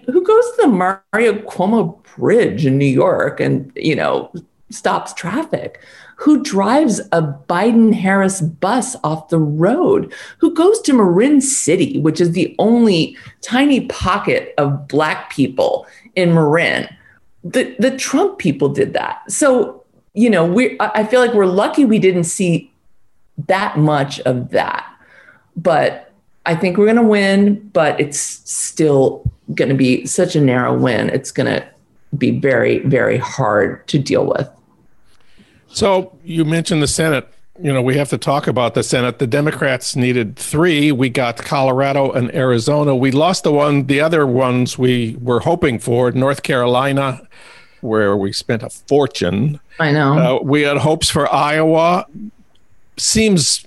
[0.06, 4.32] who goes to the Mario Cuomo Bridge in New York and, you know,
[4.70, 5.82] stops traffic,
[6.18, 12.20] who drives a Biden Harris bus off the road, who goes to Marin City, which
[12.20, 15.86] is the only tiny pocket of Black people
[16.16, 16.90] in Marin
[17.52, 19.30] the the Trump people did that.
[19.32, 19.84] So
[20.14, 22.72] you know, we I feel like we're lucky we didn't see
[23.48, 24.86] that much of that,
[25.56, 26.12] but
[26.46, 27.70] I think we're going to win.
[27.74, 31.10] But it's still going to be such a narrow win.
[31.10, 31.68] It's going to
[32.18, 34.50] be very very hard to deal with.
[35.68, 39.20] So you mentioned the Senate you know, we have to talk about the Senate.
[39.20, 40.92] The Democrats needed three.
[40.92, 42.96] We got Colorado and Arizona.
[42.96, 47.22] We lost the one, the other ones we were hoping for, North Carolina,
[47.82, 49.60] where we spent a fortune.
[49.80, 50.38] I know.
[50.38, 52.06] Uh, we had hopes for Iowa.
[52.98, 53.66] Seems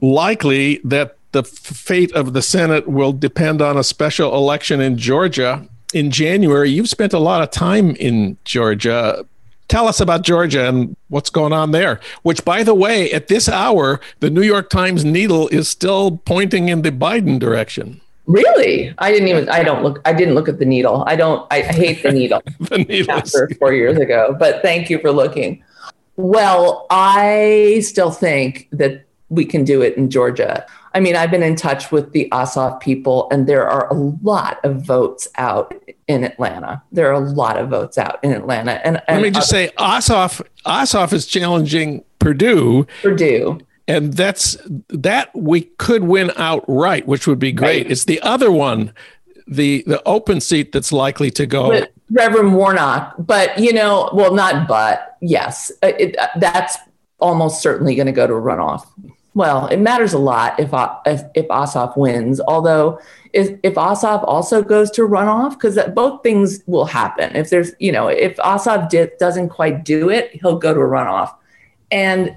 [0.00, 5.66] likely that the fate of the Senate will depend on a special election in Georgia
[5.92, 6.70] in January.
[6.70, 9.26] You've spent a lot of time in Georgia
[9.72, 11.98] tell us about Georgia and what's going on there.
[12.22, 16.68] Which, by the way, at this hour, the New York Times needle is still pointing
[16.68, 18.00] in the Biden direction.
[18.26, 18.94] Really?
[18.98, 19.48] I didn't even.
[19.48, 20.00] I don't look.
[20.04, 21.02] I didn't look at the needle.
[21.06, 21.46] I don't.
[21.50, 22.42] I hate the needle.
[22.60, 24.36] the needle after four years ago.
[24.38, 25.64] But thank you for looking.
[26.16, 30.66] Well, I still think that we can do it in Georgia.
[30.94, 34.60] I mean, I've been in touch with the Ossoff people, and there are a lot
[34.62, 35.74] of votes out
[36.06, 36.82] in Atlanta.
[36.92, 38.86] There are a lot of votes out in Atlanta.
[38.86, 42.86] And, and let me just other- say, Ossoff Ossoff is challenging Purdue.
[43.02, 43.58] Perdue.
[43.88, 44.56] And that's
[44.90, 47.84] that we could win outright, which would be great.
[47.84, 47.90] Right.
[47.90, 48.92] It's the other one,
[49.48, 51.70] the the open seat that's likely to go.
[51.70, 56.76] But Reverend Warnock, but you know, well, not but yes, uh, it, uh, that's
[57.18, 58.86] almost certainly going to go to runoff
[59.34, 62.40] well, it matters a lot if uh, if, if Ossoff wins.
[62.40, 63.00] Although
[63.32, 67.34] if if Ossoff also goes to runoff, because both things will happen.
[67.34, 70.84] If there's you know if Ossoff di- doesn't quite do it, he'll go to a
[70.84, 71.34] runoff,
[71.90, 72.36] and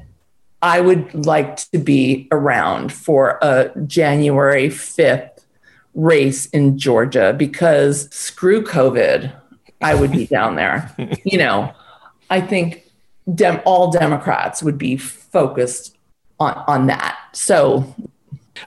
[0.61, 5.45] I would like to be around for a January fifth
[5.93, 9.33] race in Georgia because screw COVID,
[9.81, 10.93] I would be down there.
[11.25, 11.73] you know,
[12.29, 12.89] I think
[13.33, 15.94] dem- all Democrats would be focused
[16.39, 17.17] on, on that.
[17.33, 17.95] So,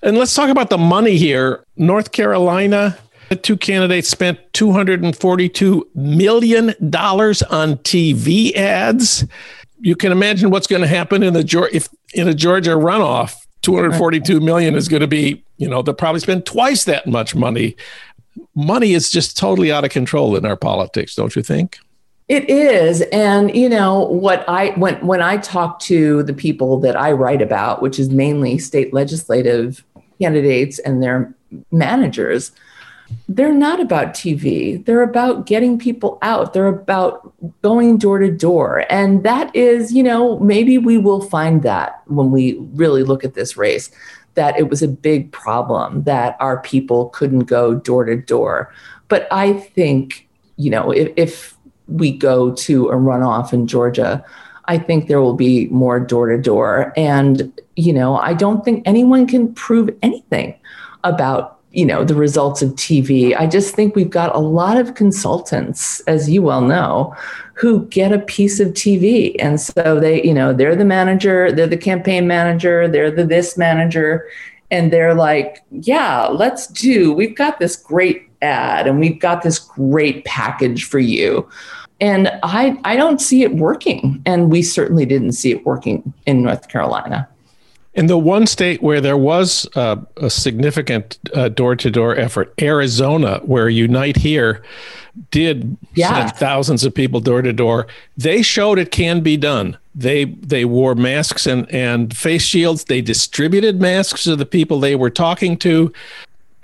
[0.02, 1.64] and let's talk about the money here.
[1.76, 9.26] North Carolina, the two candidates spent $242 million on TV ads.
[9.80, 13.34] You can imagine what's going to happen in the if in a Georgia runoff.
[13.62, 17.76] 242 million is going to be, you know, they'll probably spend twice that much money.
[18.54, 21.78] Money is just totally out of control in our politics, don't you think?
[22.28, 23.00] It is.
[23.12, 27.40] And you know, what I when when I talk to the people that I write
[27.40, 29.82] about, which is mainly state legislative
[30.20, 31.34] candidates and their
[31.72, 32.52] managers,
[33.28, 34.84] they're not about TV.
[34.84, 36.52] They're about getting people out.
[36.52, 38.84] They're about going door to door.
[38.90, 43.34] And that is, you know, maybe we will find that when we really look at
[43.34, 43.90] this race,
[44.34, 48.72] that it was a big problem that our people couldn't go door to door.
[49.08, 51.57] But I think, you know, if, if
[51.88, 54.24] we go to a runoff in Georgia,
[54.66, 56.92] I think there will be more door to door.
[56.96, 60.54] And, you know, I don't think anyone can prove anything
[61.04, 63.34] about, you know, the results of TV.
[63.34, 67.16] I just think we've got a lot of consultants, as you well know,
[67.54, 69.34] who get a piece of TV.
[69.38, 73.56] And so they, you know, they're the manager, they're the campaign manager, they're the this
[73.56, 74.28] manager.
[74.70, 79.58] And they're like, yeah, let's do, we've got this great ad and we've got this
[79.58, 81.48] great package for you
[82.00, 84.22] and I, I don't see it working.
[84.24, 87.28] And we certainly didn't see it working in North Carolina.
[87.94, 91.18] In the one state where there was uh, a significant
[91.54, 94.62] door to door effort, Arizona, where Unite Here
[95.32, 96.14] did yeah.
[96.14, 99.76] send thousands of people door to door, they showed it can be done.
[99.96, 102.84] They they wore masks and, and face shields.
[102.84, 105.92] They distributed masks to the people they were talking to.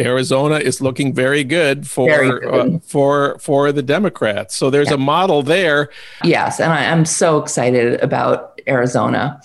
[0.00, 2.74] Arizona is looking very good for very good.
[2.74, 4.56] Uh, for for the Democrats.
[4.56, 4.94] So there's yeah.
[4.94, 5.90] a model there.
[6.24, 9.40] Yes, and I, am so excited about Arizona.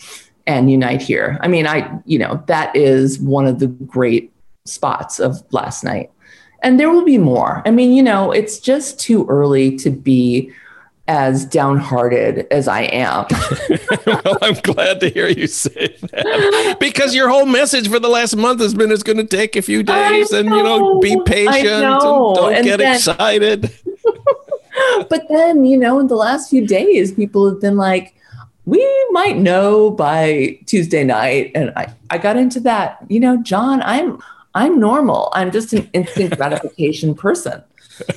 [0.50, 1.38] and unite here.
[1.42, 4.34] I mean, I, you know, that is one of the great
[4.66, 6.12] spots of last night.
[6.64, 7.62] And there will be more.
[7.66, 10.52] I mean, you know, it's just too early to be
[11.10, 13.26] as downhearted as I am.
[14.06, 18.36] well, I'm glad to hear you say that because your whole message for the last
[18.36, 21.66] month has been it's going to take a few days and you know be patient
[21.66, 23.76] and don't and get then, excited.
[25.10, 28.14] but then, you know, in the last few days people have been like
[28.66, 28.80] we
[29.10, 33.00] might know by Tuesday night and I I got into that.
[33.10, 34.22] You know, Jon, I'm
[34.54, 35.30] I'm normal.
[35.34, 37.64] I'm just an instant gratification person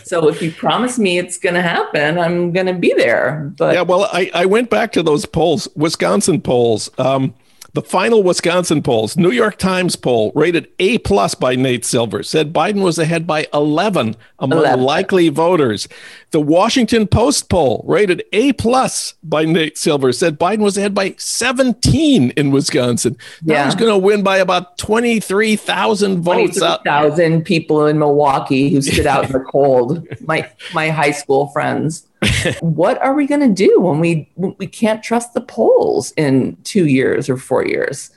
[0.05, 3.53] so if you promise me it's going to happen, I'm going to be there.
[3.57, 6.91] But yeah, well, I, I went back to those polls, Wisconsin polls.
[6.99, 7.35] Um,
[7.75, 12.53] the final Wisconsin polls, New York Times poll rated A plus by Nate Silver said
[12.53, 14.83] Biden was ahead by 11 among 11.
[14.85, 15.89] likely voters.
[16.33, 21.15] The Washington Post poll rated A plus by Nate Silver said Biden was ahead by
[21.17, 23.17] 17 in Wisconsin.
[23.43, 23.55] Yeah.
[23.55, 26.59] Now he's going to win by about 23,000 votes.
[26.59, 30.07] 23,000 people in Milwaukee who stood out in the cold.
[30.21, 32.07] My my high school friends.
[32.61, 36.57] what are we going to do when we when we can't trust the polls in
[36.65, 38.11] 2 years or 4 years?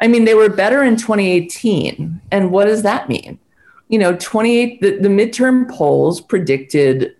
[0.00, 2.20] I mean, they were better in 2018.
[2.30, 3.38] And what does that mean?
[3.88, 7.14] You know, 28 the, the midterm polls predicted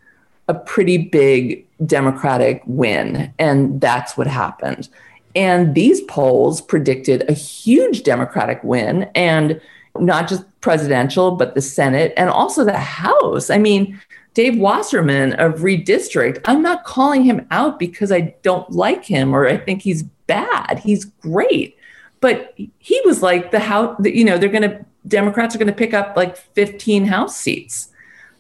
[0.48, 4.88] a pretty big Democratic win, and that's what happened.
[5.34, 9.60] And these polls predicted a huge Democratic win, and
[9.98, 13.50] not just presidential, but the Senate and also the House.
[13.50, 14.00] I mean,
[14.38, 19.48] Dave Wasserman of Redistrict, I'm not calling him out because I don't like him or
[19.48, 20.78] I think he's bad.
[20.78, 21.76] He's great.
[22.20, 25.74] But he was like the House, you know, they're going to, Democrats are going to
[25.74, 27.88] pick up like 15 House seats.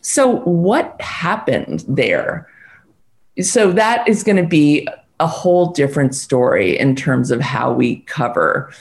[0.00, 2.48] So, what happened there?
[3.40, 4.86] So, that is going to be
[5.18, 8.72] a whole different story in terms of how we cover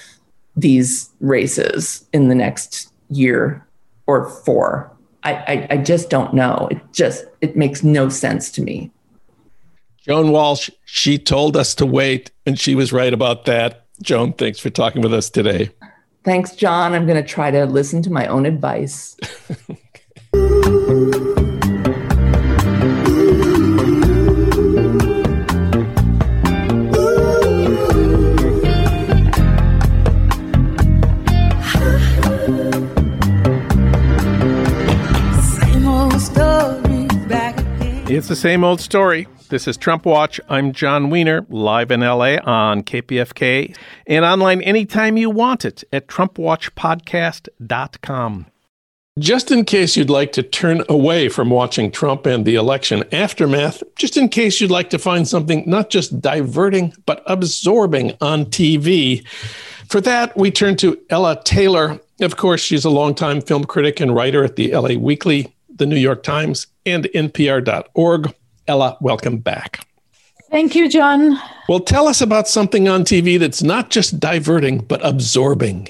[0.56, 3.66] these races in the next year
[4.06, 4.96] or four.
[5.28, 6.68] I, I, I just don't know.
[6.72, 8.92] It just it makes no sense to me.
[9.98, 13.86] Joan Walsh, she told us to wait, and she was right about that.
[14.02, 15.70] Joan, thanks for talking with us today.
[16.24, 16.94] Thanks, Jon.
[16.94, 19.18] I'm going to try to listen to my own advice.
[38.10, 39.28] It's the same old story.
[39.50, 40.40] This is Trump Watch.
[40.48, 43.76] I'm Jon Wiener, live in LA on KPFK
[44.08, 48.46] and online anytime you want it at TrumpWatchPodcast.com.
[49.20, 53.84] Just in case you'd like to turn away from watching Trump and the election aftermath,
[53.98, 59.28] just in case you'd like to find something not just diverting, but absorbing on TV,
[59.90, 62.00] for that, we turn to Ella Taylor.
[62.22, 65.98] Of course, she's a longtime film critic and writer at the LA Weekly, the New
[65.98, 68.34] York Times, and NPR.org.
[68.68, 69.86] Ella, welcome back.
[70.50, 71.38] Thank you, Jon.
[71.68, 75.90] Well, tell us about something on TV that's not just diverting, but absorbing.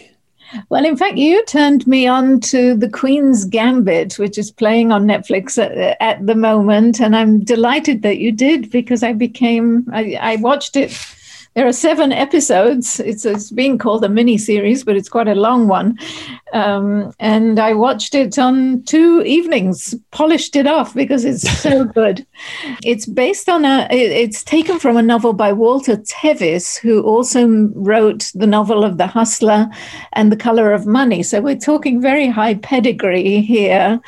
[0.70, 5.06] Well, in fact, you turned me on to The Queen's Gambit, which is playing on
[5.06, 7.02] Netflix at, at the moment.
[7.02, 10.92] And I'm delighted that you did because I became, I, I watched it
[11.58, 13.00] there are seven episodes.
[13.00, 15.98] It's, it's being called a mini series, but it's quite a long one.
[16.54, 22.26] Um, and I watched it on two evenings, polished it off because it's so good.
[22.84, 28.32] It's based on a, it's taken from a novel by Walter Tevis, who also wrote
[28.36, 29.68] the novel of The Hustler
[30.14, 31.24] and The Color of Money.
[31.24, 34.00] So we're talking very high pedigree here.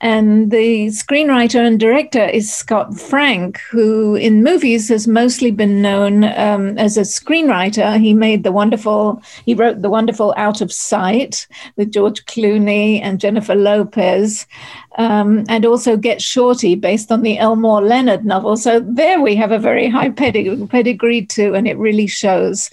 [0.00, 6.24] And the screenwriter and director is Scott Frank, who in movies has mostly been known
[6.24, 10.72] um, as as a screenwriter, he made the wonderful, he wrote the wonderful Out of
[10.72, 11.46] Sight
[11.84, 14.46] with George Clooney and Jennifer Lopez,
[14.96, 18.56] um, and also Get Shorty, based on the Elmore Leonard novel.
[18.56, 22.70] So there we have a very high pedig- pedigree too, and it really shows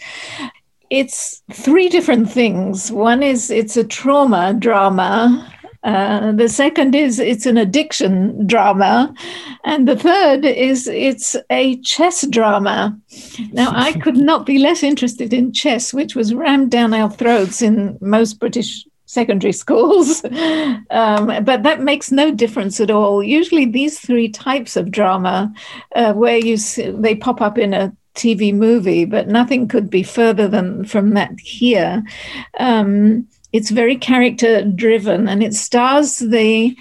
[0.90, 2.92] it's three different things.
[2.92, 5.52] One is it's a trauma drama
[5.84, 9.14] uh, the second is it's an addiction drama.
[9.64, 12.98] And the third is it's a chess drama.
[13.52, 17.62] Now, I could not be less interested in chess, which was rammed down our throats
[17.62, 20.24] in most British secondary schools.
[20.90, 23.22] um, but that makes no difference at all.
[23.22, 25.54] Usually, these three types of drama,
[25.96, 30.04] uh, where you see, they pop up in a TV movie, but nothing could be
[30.04, 32.04] further than from that here.
[32.60, 36.76] Um, it's very character driven and it stars the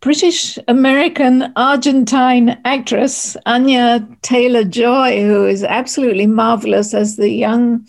[0.00, 7.86] British American Argentine actress Anya Taylor Joy, who is absolutely marvelous as the young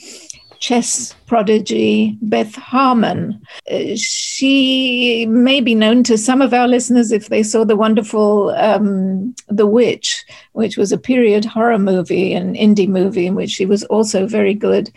[0.64, 3.42] chess prodigy Beth Harmon.
[3.70, 8.52] Uh, she may be known to some of our listeners if they saw the wonderful
[8.52, 13.66] um, The Witch, which was a period horror movie, an indie movie in which she
[13.66, 14.90] was also very good.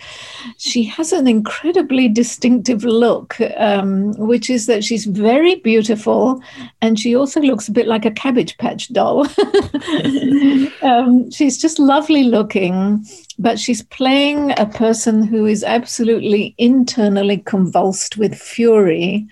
[0.58, 6.40] She has an incredibly distinctive look, um, which is that she's very beautiful
[6.80, 9.26] and she also looks a bit like a Cabbage Patch doll.
[10.82, 13.04] um, she's just lovely looking
[13.39, 19.26] but she's playing a person who is absolutely internally convulsed with fury.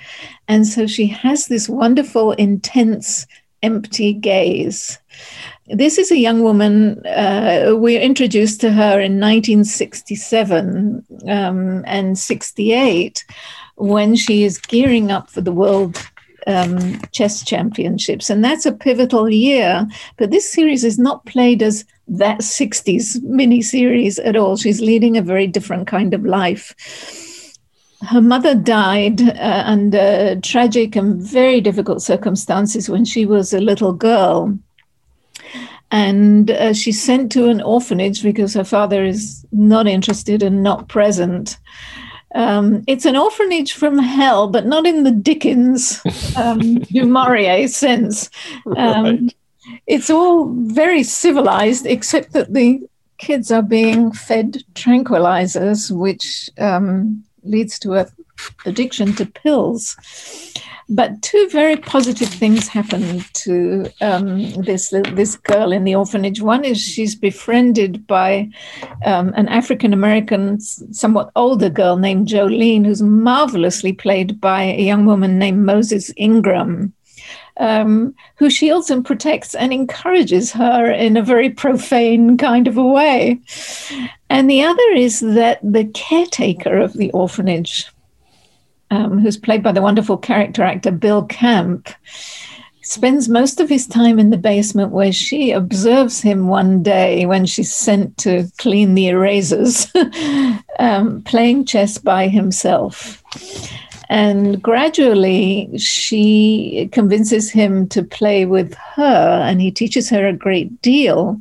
[0.48, 3.26] And so she has this wonderful, intense,
[3.62, 4.98] empty gaze.
[5.68, 7.04] This is a young woman.
[7.06, 13.24] Uh, we're introduced to her in 1967 um, and 68
[13.76, 15.96] when she is gearing up for the World
[16.46, 18.28] um, Chess Championships.
[18.28, 19.86] And that's a pivotal year.
[20.18, 24.56] But this series is not played as that 60s mini series at all.
[24.56, 26.74] She's leading a very different kind of life.
[28.02, 33.92] Her mother died uh, under tragic and very difficult circumstances when she was a little
[33.92, 34.58] girl.
[35.90, 40.88] And uh, she's sent to an orphanage because her father is not interested and not
[40.88, 41.56] present.
[42.34, 46.02] Um, it's an orphanage from hell, but not in the Dickens
[46.36, 48.28] um, du Maurier sense.
[48.76, 49.34] Um, right
[49.86, 52.80] it's all very civilized, except that the
[53.18, 58.06] kids are being fed tranquilizers, which um, leads to a
[58.66, 59.96] addiction to pills.
[60.88, 66.42] But two very positive things happen to um, this this girl in the orphanage.
[66.42, 68.50] One is she's befriended by
[69.06, 75.06] um, an African American, somewhat older girl named Jolene, who's marvelously played by a young
[75.06, 76.92] woman named Moses Ingram
[77.58, 82.82] um, who shields and protects and encourages her in a very profane kind of a
[82.82, 83.40] way.
[84.30, 87.86] And the other is that the caretaker of the orphanage,
[88.90, 91.88] um, who's played by the wonderful character actor Bill Camp,
[92.84, 97.46] spends most of his time in the basement where she observes him one day when
[97.46, 99.86] she's sent to clean the erasers,
[100.78, 103.22] um, playing chess by himself.
[104.08, 110.80] And gradually, she convinces him to play with her, and he teaches her a great
[110.82, 111.40] deal.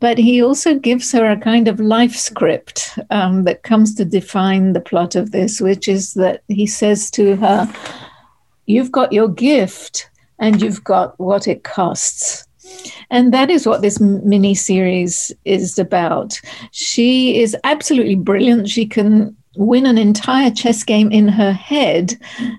[0.00, 4.72] But he also gives her a kind of life script um, that comes to define
[4.72, 7.72] the plot of this, which is that he says to her,
[8.66, 10.08] You've got your gift,
[10.38, 12.46] and you've got what it costs.
[13.10, 16.40] And that is what this mini series is about.
[16.70, 18.68] She is absolutely brilliant.
[18.68, 22.16] She can win an entire chess game in her head,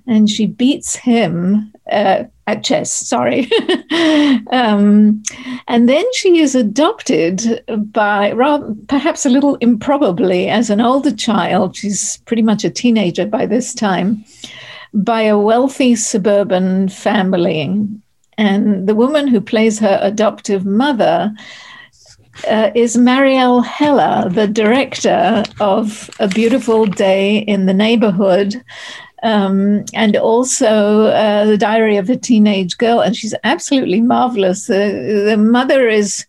[0.08, 2.92] and she beats him uh, at chess.
[2.92, 3.50] Sorry,
[4.52, 5.24] um,
[5.68, 11.76] and then she is adopted by, rather, perhaps a little improbably, as an older child.
[11.76, 14.24] She's pretty much a teenager by this time,
[14.94, 17.88] by a wealthy suburban family.
[18.38, 21.34] And the woman who plays her adoptive mother
[22.48, 28.64] uh, is Marielle Heller, the director of A Beautiful Day in the Neighborhood.
[29.24, 35.26] Um, and also uh, the diary of a teenage girl and she's absolutely marvelous the,
[35.28, 36.26] the mother is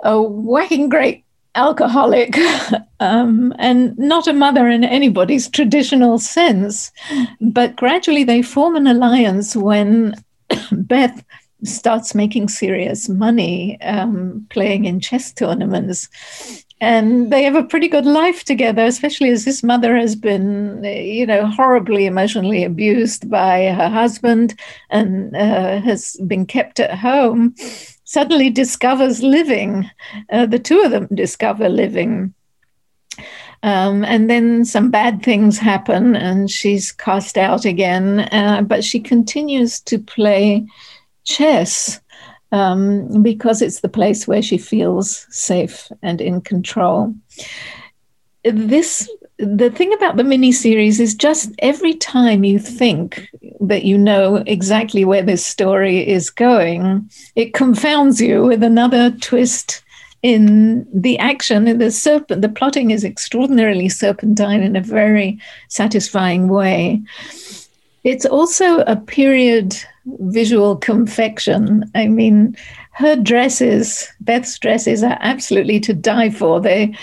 [0.00, 1.22] a whacking great
[1.54, 2.38] alcoholic
[3.00, 6.90] um, and not a mother in anybody's traditional sense
[7.42, 10.14] but gradually they form an alliance when
[10.72, 11.22] beth
[11.64, 16.08] starts making serious money um, playing in chess tournaments.
[16.80, 21.24] And they have a pretty good life together, especially as his mother has been, you
[21.24, 24.58] know, horribly emotionally abused by her husband
[24.90, 27.54] and uh, has been kept at home.
[28.04, 29.88] Suddenly discovers living.
[30.30, 32.34] Uh, the two of them discover living.
[33.62, 38.20] Um, and then some bad things happen, and she's cast out again.
[38.30, 40.66] Uh, but she continues to play
[41.24, 42.00] chess
[42.52, 47.12] um, because it's the place where she feels safe and in control.
[48.44, 53.28] This the thing about the mini series is just every time you think
[53.60, 59.82] that you know exactly where this story is going, it confounds you with another twist
[60.22, 61.78] in the action.
[61.78, 67.02] The serpent, the plotting is extraordinarily serpentine in a very satisfying way.
[68.04, 69.76] It's also a period
[70.06, 71.90] visual confection.
[71.94, 72.56] I mean,
[72.92, 76.60] her dresses, Beth's dresses, are absolutely to die for.
[76.60, 76.94] They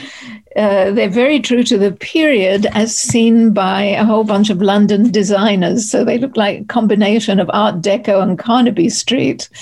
[0.55, 5.09] uh, they're very true to the period as seen by a whole bunch of London
[5.09, 5.89] designers.
[5.89, 9.49] So they look like a combination of Art Deco and Carnaby Street.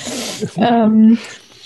[0.57, 1.17] Um,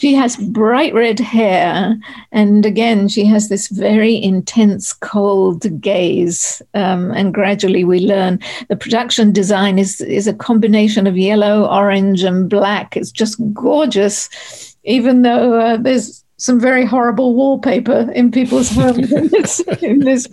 [0.03, 1.97] She has bright red hair,
[2.33, 6.61] and again, she has this very intense, cold gaze.
[6.73, 12.21] Um, and gradually, we learn the production design is is a combination of yellow, orange,
[12.21, 12.97] and black.
[12.97, 19.29] It's just gorgeous, even though uh, there's some very horrible wallpaper in people's homes in
[19.29, 20.27] this, in this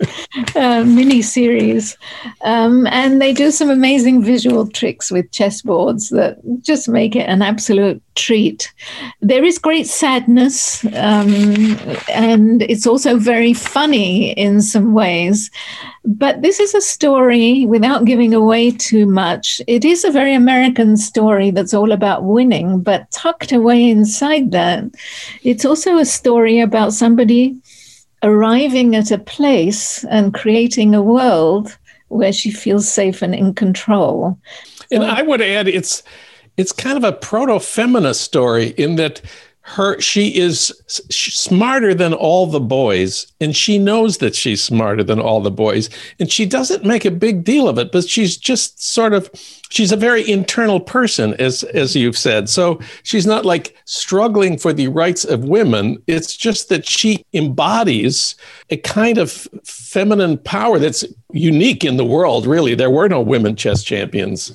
[0.57, 1.97] uh, mini series.
[2.41, 7.41] Um, and they do some amazing visual tricks with chessboards that just make it an
[7.41, 8.71] absolute treat.
[9.21, 11.77] There is great sadness, um,
[12.09, 15.49] and it's also very funny in some ways.
[16.03, 19.61] But this is a story without giving away too much.
[19.67, 24.83] It is a very American story that's all about winning, but tucked away inside that,
[25.43, 27.55] it's also a story about somebody
[28.23, 31.77] arriving at a place and creating a world
[32.09, 34.37] where she feels safe and in control.
[34.91, 36.03] And I would add, it's
[36.61, 39.19] it's kind of a proto-feminist story in that
[39.63, 40.73] her she is
[41.09, 45.89] smarter than all the boys and she knows that she's smarter than all the boys
[46.19, 49.29] and she doesn't make a big deal of it but she's just sort of
[49.71, 52.49] she's a very internal person as as you've said.
[52.49, 56.01] So she's not like struggling for the rights of women.
[56.07, 58.35] It's just that she embodies
[58.69, 59.31] a kind of
[59.63, 62.75] feminine power that's unique in the world really.
[62.75, 64.51] There were no women chess champions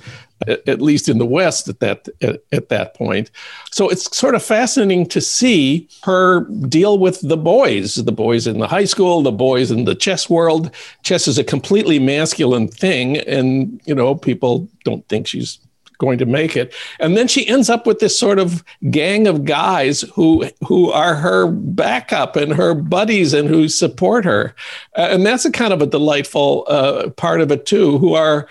[0.47, 3.31] at least in the West at that at, at, that point.
[3.73, 8.59] So it's sort of fascinating to see her deal with the boys, the boys in
[8.59, 10.71] the high school, the boys in the chess world.
[11.03, 15.59] Chess is a completely masculine thing, and you know people don't think she's
[15.99, 16.75] going to make it.
[17.01, 21.15] And then she ends up with this sort of gang of guys who who are
[21.15, 24.55] her backup and her buddies and who support her,
[24.97, 27.99] uh, and that's a kind of a delightful uh, part of it too.
[27.99, 28.47] Who are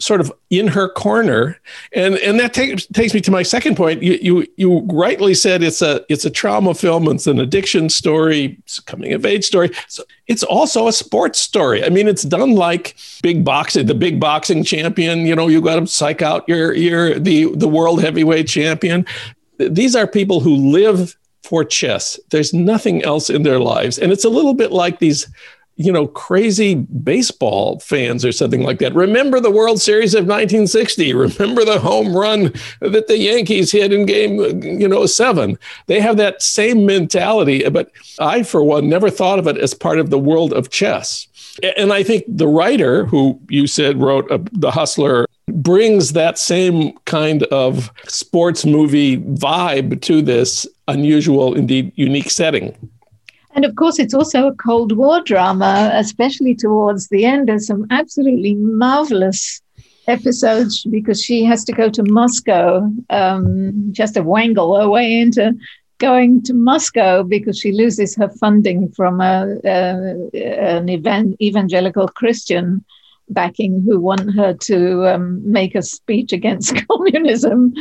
[0.00, 1.58] sort of in her corner.
[1.92, 4.02] And and that takes takes me to my second point.
[4.02, 7.08] You you you rightly said it's a it's a trauma film.
[7.08, 8.58] It's an addiction story.
[8.60, 9.70] It's a coming of age story.
[9.88, 11.84] So it's also a sports story.
[11.84, 15.80] I mean it's done like big boxing the big boxing champion you know you got
[15.80, 19.06] to psych out your your the the world heavyweight champion.
[19.58, 22.20] These are people who live for chess.
[22.30, 23.98] There's nothing else in their lives.
[23.98, 25.26] And it's a little bit like these
[25.78, 28.94] you know, crazy baseball fans or something like that.
[28.94, 31.14] Remember the World Series of 1960.
[31.14, 35.56] Remember the home run that the Yankees hit in game, you know, seven.
[35.86, 40.00] They have that same mentality, but I, for one, never thought of it as part
[40.00, 41.28] of the world of chess.
[41.76, 46.92] And I think the writer who you said wrote uh, The Hustler brings that same
[47.04, 52.76] kind of sports movie vibe to this unusual, indeed unique setting.
[53.58, 57.48] And of course, it's also a Cold War drama, especially towards the end.
[57.48, 59.60] There's some absolutely marvelous
[60.06, 65.56] episodes because she has to go to Moscow, um, just to wangle her way into
[65.98, 70.30] going to Moscow because she loses her funding from a, a
[70.76, 72.84] an event, evangelical Christian
[73.30, 77.72] backing who want her to um, make a speech against communism.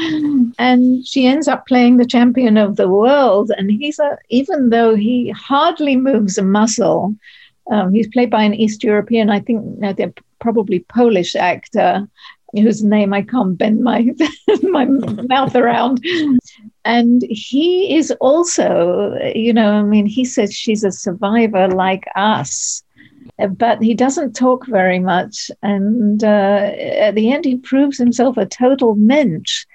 [0.59, 3.51] And she ends up playing the champion of the world.
[3.57, 7.15] And he's a, even though he hardly moves a muscle,
[7.71, 12.07] um, he's played by an East European, I think they're probably Polish actor
[12.53, 14.07] whose name I can't bend my
[14.63, 16.03] my mouth around.
[16.85, 22.83] And he is also, you know, I mean, he says she's a survivor like us
[23.57, 25.51] but he doesn't talk very much.
[25.61, 29.65] And uh, at the end, he proves himself a total mensch.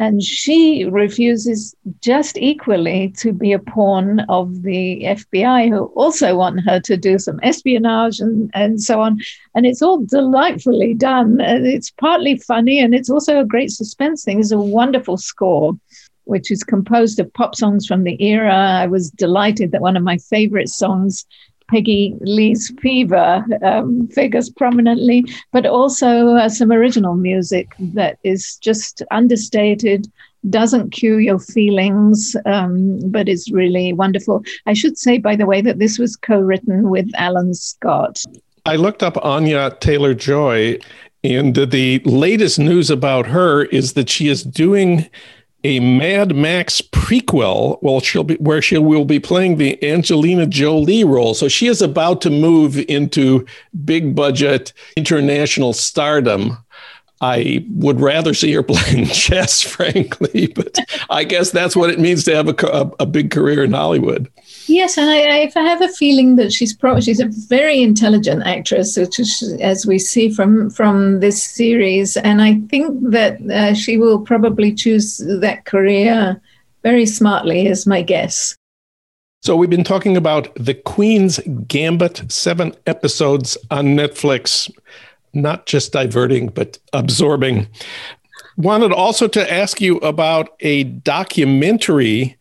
[0.00, 6.60] And she refuses just equally to be a pawn of the FBI, who also want
[6.60, 9.18] her to do some espionage and, and so on.
[9.56, 11.40] And it's all delightfully done.
[11.40, 14.38] And it's partly funny, and it's also a great suspense thing.
[14.38, 15.76] It's a wonderful score
[16.28, 18.54] which is composed of pop songs from the era.
[18.54, 21.24] I was delighted that one of my favorite songs
[21.68, 29.02] Peggy Lee's Fever um, figures prominently, but also uh, some original music that is just
[29.10, 30.10] understated,
[30.48, 34.42] doesn't cue your feelings, um, but is really wonderful.
[34.66, 38.22] I should say, by the way, that this was co written with Alan Scott.
[38.66, 40.78] I looked up Anya Taylor Joy,
[41.24, 45.08] and the latest news about her is that she is doing
[45.64, 47.78] a Mad Max prequel.
[47.82, 51.34] Well, she'll be where she will be playing the Angelina Jolie role.
[51.34, 53.44] So she is about to move into
[53.84, 56.58] big budget international stardom.
[57.20, 60.78] I would rather see her playing chess, frankly, but
[61.10, 64.30] I guess that's what it means to have a, a, a big career in Hollywood.
[64.66, 68.96] Yes, and I, I, have a feeling that she's pro- she's a very intelligent actress,
[68.98, 73.96] which is, as we see from from this series, and I think that uh, she
[73.96, 76.40] will probably choose that career
[76.82, 78.56] very smartly, is my guess.
[79.40, 84.70] So, we've been talking about The Queen's Gambit, seven episodes on Netflix,
[85.42, 87.66] not just diverting, but absorbing.
[88.56, 92.36] Wanted also to ask you about a documentary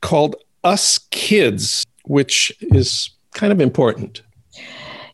[0.00, 4.22] called Us Kids, which is kind of important.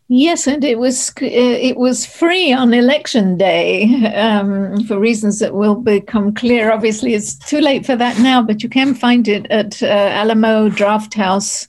[0.08, 3.84] Yes, and it was uh, it was free on election day
[4.14, 6.70] um, for reasons that will become clear.
[6.70, 10.68] Obviously, it's too late for that now, but you can find it at uh, Alamo
[10.68, 11.68] Drafthouse Drafthouse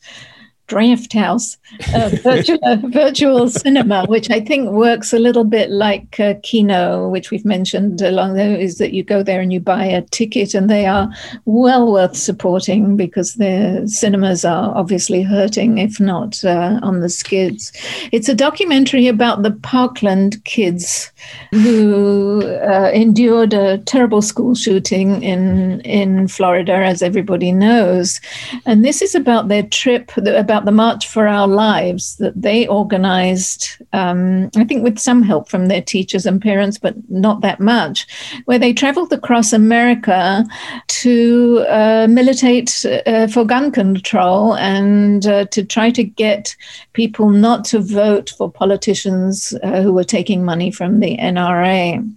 [0.71, 1.57] uh, house
[1.93, 7.45] uh, virtual cinema, which I think works a little bit like uh, Kino, which we've
[7.45, 10.85] mentioned along there, is that you go there and you buy a ticket, and they
[10.85, 11.09] are
[11.45, 17.71] well worth supporting because their cinemas are obviously hurting, if not uh, on the skids.
[18.11, 21.11] It's a documentary about the Parkland kids
[21.51, 28.19] who uh, endured a terrible school shooting in in Florida, as everybody knows,
[28.65, 33.67] and this is about their trip about the March for Our Lives that they organized,
[33.93, 38.07] um, I think with some help from their teachers and parents, but not that much,
[38.45, 40.45] where they traveled across America
[40.87, 46.55] to uh, militate uh, for gun control and uh, to try to get
[46.93, 52.15] people not to vote for politicians uh, who were taking money from the NRA.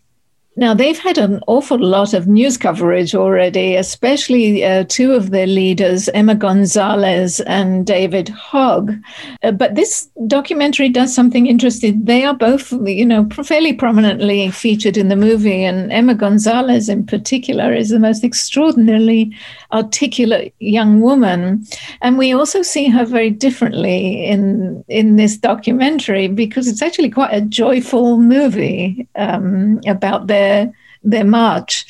[0.59, 5.46] Now, they've had an awful lot of news coverage already, especially uh, two of their
[5.46, 8.94] leaders, Emma Gonzalez and David Hogg.
[9.42, 12.02] Uh, but this documentary does something interesting.
[12.02, 15.62] They are both, you know, fairly prominently featured in the movie.
[15.62, 19.36] And Emma Gonzalez, in particular, is the most extraordinarily
[19.72, 21.66] articulate young woman.
[22.00, 27.34] And we also see her very differently in, in this documentary because it's actually quite
[27.34, 30.72] a joyful movie um, about their their
[31.07, 31.86] their march.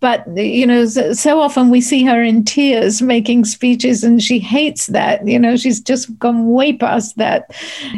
[0.00, 4.88] But you know, so often we see her in tears making speeches, and she hates
[4.88, 5.26] that.
[5.26, 7.54] You know, she's just gone way past that.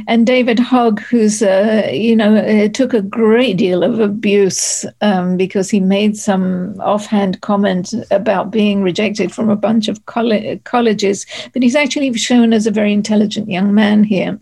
[0.06, 5.36] And David Hogg, who's uh, you know uh, took a great deal of abuse um,
[5.36, 11.26] because he made some offhand comment about being rejected from a bunch of coll- colleges,
[11.52, 14.38] but he's actually shown as a very intelligent young man here.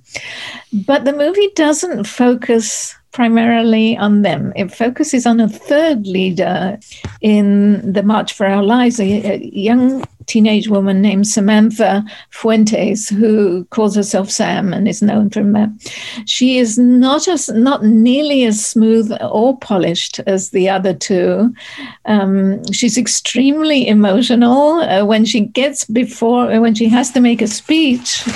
[0.73, 4.53] But the movie doesn't focus primarily on them.
[4.57, 6.79] It focuses on a third leader
[7.23, 13.97] in the March for Our Lives, a, young teenage woman named Samantha Fuentes, who calls
[13.97, 15.71] herself Sam and is known from that.
[16.27, 21.55] She is not as not nearly as smooth or polished as the other two.
[22.05, 27.47] Um, she's extremely emotional uh, when she gets before when she has to make a
[27.47, 28.29] speech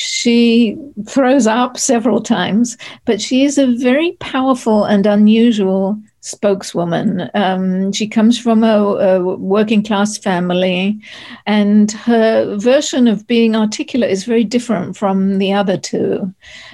[0.00, 7.30] she throws up several times, but she is a very powerful and unusual spokeswoman.
[7.34, 10.98] Um, she comes from a, a, working class family,
[11.46, 16.32] and her version of being articulate is very different from the other two.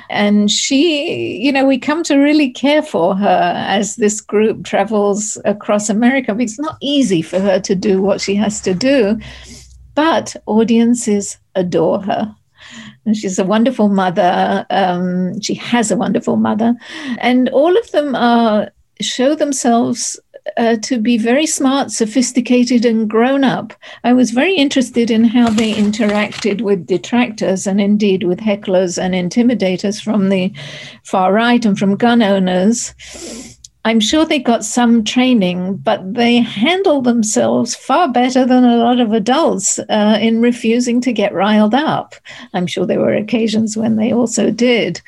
[0.09, 5.37] And she, you know, we come to really care for her as this group travels
[5.45, 9.19] across America it's not easy for her to do what she has to do,
[9.97, 12.33] but audiences adore her.
[13.07, 14.67] And she's a wonderful mother.
[14.71, 16.75] Um, she has a wonderful mother.
[17.19, 20.19] And all of them are, show themselves
[20.57, 23.73] uh, to be very smart, sophisticated, and grown up.
[24.05, 29.15] I was very interested in how they interacted with detractors and indeed with hecklers and
[29.15, 30.53] intimidators from the
[31.05, 32.95] far right and from gun owners.
[33.87, 38.99] I'm sure they got some training, but they handle themselves far better than a lot
[38.99, 42.17] of adults uh, in refusing to get riled up.
[42.53, 45.01] I'm sure there were occasions when they also did.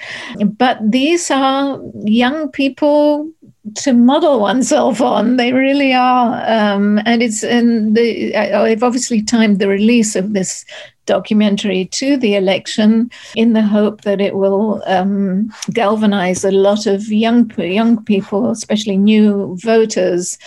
[0.46, 3.28] But these are young people
[3.74, 5.38] to model oneself on.
[5.38, 10.64] They really are, um, and it's and the, I've obviously timed the release of this
[11.08, 17.08] documentary to the election in the hope that it will um, galvanize a lot of
[17.08, 20.38] young young people, especially new voters,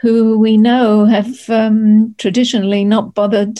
[0.00, 3.56] who we know have um, traditionally not bothered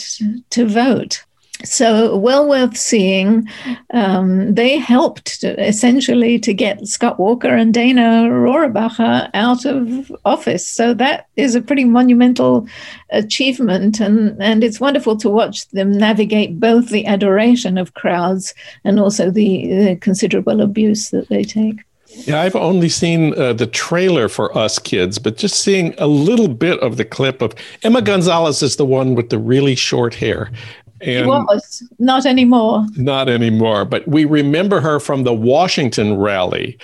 [0.49, 1.23] to vote
[1.63, 3.47] so well worth seeing.
[3.93, 10.67] Um, they helped to, essentially to get Scott Walker and Dana Rohrabacher out of office.
[10.67, 12.67] So that is a pretty monumental
[13.09, 18.53] achievement, and and it's wonderful to watch them navigate both the adoration of crowds
[18.83, 21.81] and also the, the considerable abuse that they take.
[22.13, 26.49] Yeah, I've only seen uh, the trailer for Us Kids, but just seeing a little
[26.49, 30.51] bit of the clip of Emma Gonzalez is the one with the really short hair.
[31.01, 32.85] And was not anymore.
[32.95, 33.85] Not anymore.
[33.85, 36.77] But we remember her from the Washington rally.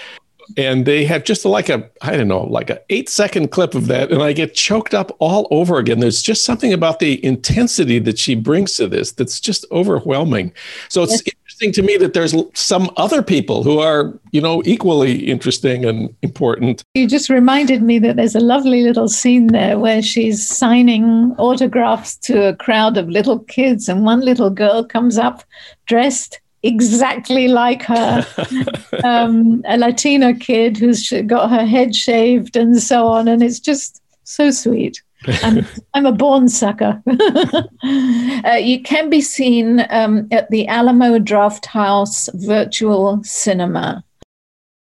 [0.56, 3.88] and they have just like a I don't know, like a eight second clip of
[3.88, 6.00] that, and I get choked up all over again.
[6.00, 10.54] There's just something about the intensity that she brings to this that's just overwhelming.
[10.90, 11.36] So it's yes.
[11.62, 16.14] Interesting to me that there's some other people who are, you know, equally interesting and
[16.22, 16.84] important.
[16.94, 22.16] You just reminded me that there's a lovely little scene there where she's signing autographs
[22.18, 25.44] to a crowd of little kids, and one little girl comes up
[25.88, 28.26] dressed exactly like her,
[29.04, 33.28] um, a Latina kid who's got her head shaved and so on.
[33.28, 35.02] And it's just so sweet.
[35.44, 37.02] I'm, I'm a born sucker.
[37.84, 44.04] uh, you can be seen um, at the Alamo Drafthouse Virtual Cinema.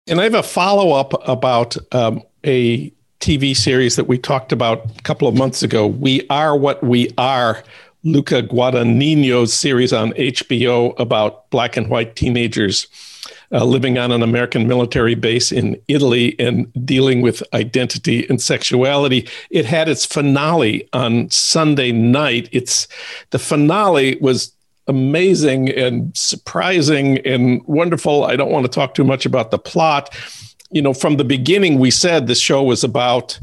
[0.06, 4.98] And I have a follow up about um, a TV series that we talked about
[4.98, 5.86] a couple of months ago.
[5.86, 7.62] We Are What We Are
[8.02, 12.86] Luca Guadagnino's series on HBO about black and white teenagers
[13.52, 19.28] uh, living on an American military base in Italy and dealing with identity and sexuality.
[19.50, 22.48] It had its finale on Sunday night.
[22.52, 22.86] It's
[23.30, 24.52] the finale was
[24.86, 28.24] amazing and surprising and wonderful.
[28.24, 30.14] I don't want to talk too much about the plot.
[30.70, 33.38] You know, from the beginning, we said the show was about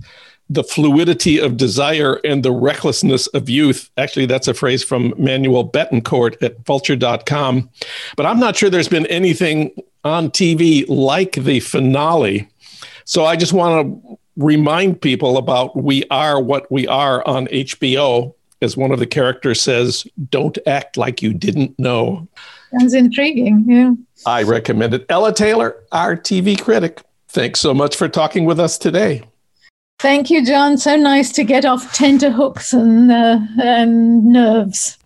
[0.49, 3.89] the fluidity of desire and the recklessness of youth.
[3.97, 7.69] Actually, that's a phrase from Manuel Betancourt at vulture.com.
[8.15, 9.71] But I'm not sure there's been anything
[10.03, 12.49] on TV like the finale.
[13.03, 18.33] So I just want to remind people about We Are What We Are on HBO.
[18.59, 22.27] As one of the characters says, don't act like you didn't know.
[22.71, 23.65] Sounds intriguing.
[23.67, 23.93] Yeah.
[24.25, 25.05] I recommend it.
[25.09, 27.01] Ella Taylor, our TV critic.
[27.27, 29.21] Thanks so much for talking with us today.
[29.99, 30.77] Thank you, Jon.
[30.77, 34.99] So nice to get off tenterhooks and, uh, and nerves.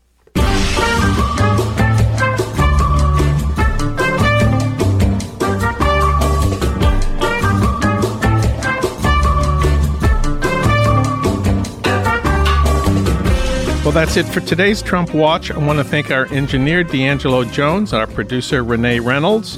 [13.85, 15.51] Well, that's it for today's Trump Watch.
[15.51, 19.57] I want to thank our engineer, D'Angelo Jones, our producer, Renee Reynolds.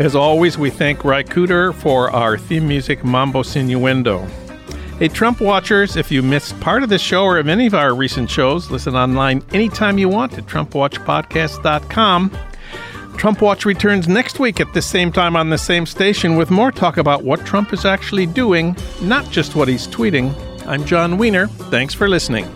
[0.00, 4.28] As always, we thank Cooder for our theme music, Mambo Sinuendo.
[4.98, 7.94] Hey, Trump watchers, if you missed part of this show or of any of our
[7.94, 12.38] recent shows, listen online anytime you want at TrumpWatchPodcast.com.
[13.18, 16.72] Trump Watch returns next week at the same time on the same station with more
[16.72, 20.34] talk about what Trump is actually doing, not just what he's tweeting.
[20.66, 21.48] I'm Jon Wiener.
[21.48, 22.46] Thanks for listening.